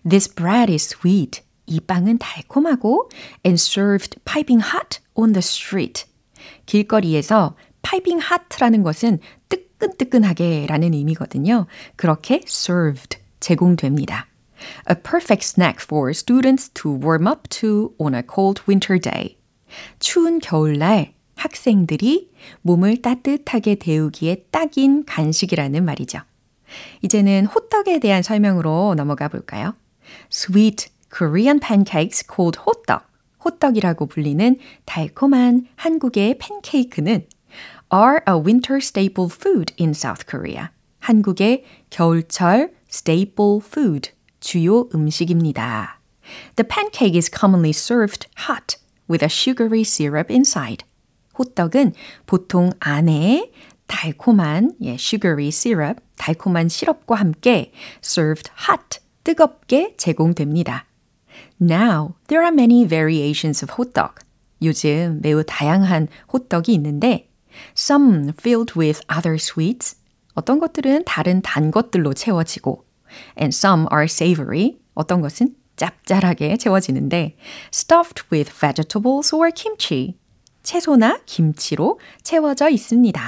This 0.09 0.35
bread 0.35 0.73
is 0.73 0.97
sweet. 0.97 1.43
이 1.67 1.79
빵은 1.79 2.19
달콤하고 2.19 3.09
and 3.47 3.55
served 3.55 4.19
piping 4.25 4.65
hot 4.75 4.99
on 5.15 5.33
the 5.33 5.39
street. 5.39 6.07
길거리에서 6.67 7.55
piping 7.83 8.27
hot라는 8.27 8.83
것은 8.83 9.21
뜨끈뜨끈하게 9.49 10.67
라는 10.67 10.93
의미거든요. 10.93 11.67
그렇게 11.95 12.41
served, 12.49 13.19
제공됩니다. 13.39 14.27
A 14.91 14.97
perfect 15.01 15.47
snack 15.47 15.81
for 15.81 16.11
students 16.11 16.69
to 16.75 16.91
warm 16.91 17.29
up 17.29 17.49
to 17.49 17.95
on 18.01 18.13
a 18.13 18.25
cold 18.29 18.63
winter 18.67 18.99
day. 18.99 19.37
추운 19.99 20.39
겨울날 20.39 21.15
학생들이 21.37 22.31
몸을 22.63 23.03
따뜻하게 23.03 23.77
데우기에 23.77 24.47
딱인 24.51 25.05
간식이라는 25.05 25.85
말이죠. 25.85 26.21
이제는 27.03 27.47
호떡에 27.47 28.01
대한 28.01 28.23
설명으로 28.23 28.95
넘어가 28.97 29.29
볼까요? 29.29 29.75
Sweet 30.33 30.89
Korean 31.17 31.61
pancakes 31.61 32.25
called 32.27 32.59
호떡. 32.59 33.07
호떡이라고 33.45 34.07
불리는 34.07 34.59
달콤한 34.85 35.69
한국의 35.77 36.39
팬케이크는 36.39 37.27
are 37.95 38.21
a 38.29 38.35
winter 38.35 38.79
staple 38.79 39.29
food 39.31 39.73
in 39.79 39.91
South 39.91 40.25
Korea. 40.29 40.69
한국의 40.99 41.65
겨울철 41.91 42.73
staple 42.91 43.61
food, 43.63 44.11
주요 44.41 44.89
음식입니다. 44.93 46.01
The 46.57 46.67
pancake 46.67 47.17
is 47.17 47.31
commonly 47.31 47.71
served 47.71 48.27
hot 48.49 48.77
with 49.09 49.23
a 49.23 49.29
sugary 49.29 49.83
syrup 49.83 50.33
inside. 50.33 50.85
호떡은 51.39 51.93
보통 52.27 52.71
안에 52.81 53.51
달콤한 53.87 54.73
예, 54.83 54.95
sugary 54.95 55.49
syrup, 55.49 56.01
달콤한 56.17 56.69
시럽과 56.69 57.17
함께 57.17 57.73
served 58.03 58.51
hot, 58.69 59.01
뜨겁게 59.25 59.95
제공됩니다. 59.97 60.87
Now, 61.61 62.15
there 62.29 62.43
are 62.43 62.53
many 62.53 62.87
variations 62.87 63.65
of 63.65 63.75
hotdog. 63.79 64.15
요즘 64.63 65.21
매우 65.23 65.45
다양한 65.45 66.09
호떡이 66.33 66.73
있는데 66.75 67.31
some 67.77 68.33
filled 68.39 68.79
with 68.79 69.01
other 69.11 69.35
sweets. 69.35 69.97
어떤 70.35 70.59
것들은 70.59 71.05
다른 71.05 71.41
단 71.43 71.71
것들로 71.71 72.15
채워지고 72.15 72.85
and 73.39 73.55
some 73.55 73.87
are 73.93 74.05
savory. 74.05 74.79
어떤 74.95 75.21
것은 75.21 75.55
짭짤하게 75.77 76.57
채워지는데 76.57 77.37
stuffed 77.73 78.25
with 78.33 78.53
vegetables 78.53 79.35
or 79.35 79.51
kimchi. 79.55 80.17
채소나 80.63 81.21
김치로 81.27 82.01
채워져 82.23 82.69
있습니다. 82.69 83.23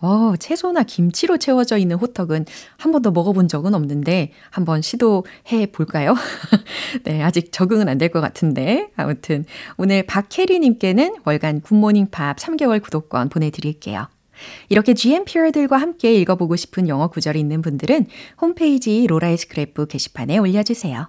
어, 0.00 0.34
채소나 0.38 0.82
김치로 0.84 1.38
채워져 1.38 1.76
있는 1.78 1.96
호떡은 1.96 2.44
한 2.76 2.92
번도 2.92 3.10
먹어본 3.10 3.48
적은 3.48 3.74
없는데 3.74 4.32
한번 4.50 4.82
시도해 4.82 5.66
볼까요? 5.72 6.14
네, 7.04 7.22
아직 7.22 7.52
적응은 7.52 7.88
안 7.88 7.98
될 7.98 8.10
것 8.10 8.20
같은데. 8.20 8.90
아무튼 8.96 9.44
오늘 9.76 10.04
박혜리님께는 10.04 11.16
월간 11.24 11.62
굿모닝 11.62 12.08
팝 12.10 12.36
3개월 12.36 12.82
구독권 12.82 13.28
보내드릴게요. 13.28 14.08
이렇게 14.68 14.92
GMPR들과 14.94 15.76
함께 15.76 16.14
읽어보고 16.14 16.56
싶은 16.56 16.88
영어 16.88 17.08
구절이 17.08 17.38
있는 17.38 17.62
분들은 17.62 18.06
홈페이지 18.40 19.06
로라의 19.06 19.36
스크랩북 19.36 19.88
게시판에 19.88 20.38
올려주세요. 20.38 21.08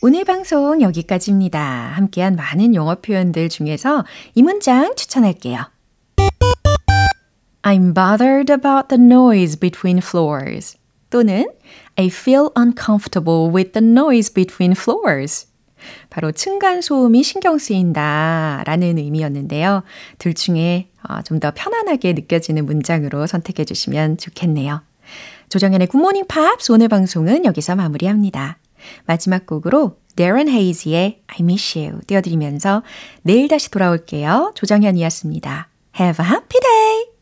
오늘 0.00 0.24
방송 0.24 0.80
여기까지입니다. 0.80 1.60
함께한 1.96 2.36
많은 2.36 2.76
영어 2.76 2.94
표현들 3.00 3.48
중에서 3.48 4.04
이 4.36 4.42
문장 4.42 4.94
추천할게요. 4.94 5.58
I'm 7.62 7.92
bothered 7.94 8.52
about 8.52 8.88
the 8.88 9.02
noise 9.02 9.58
between 9.58 9.98
floors. 9.98 10.78
또는 11.10 11.50
I 11.96 12.06
feel 12.06 12.50
uncomfortable 12.56 13.50
with 13.52 13.72
the 13.72 13.84
noise 13.84 14.32
between 14.32 14.72
floors. 14.78 15.48
바로 16.10 16.30
층간 16.30 16.80
소음이 16.80 17.24
신경 17.24 17.58
쓰인다 17.58 18.62
라는 18.66 18.98
의미였는데요. 18.98 19.82
둘 20.18 20.32
중에 20.34 20.90
좀 21.24 21.40
더 21.40 21.50
편안하게 21.52 22.12
느껴지는 22.12 22.66
문장으로 22.66 23.26
선택해 23.26 23.64
주시면 23.64 24.18
좋겠네요. 24.18 24.80
조정현의 25.48 25.88
굿모닝 25.88 26.26
팝스 26.28 26.70
오늘 26.70 26.86
방송은 26.86 27.44
여기서 27.44 27.74
마무리합니다. 27.74 28.58
마지막 29.06 29.46
곡으로 29.46 29.96
Darren 30.16 30.48
Hayes의 30.48 31.22
I 31.26 31.36
Miss 31.40 31.78
You 31.78 32.00
띄워드리면서 32.06 32.82
내일 33.22 33.48
다시 33.48 33.70
돌아올게요. 33.70 34.52
조정현이었습니다. 34.54 35.68
Have 36.00 36.24
a 36.24 36.30
happy 36.30 36.60
day! 36.60 37.17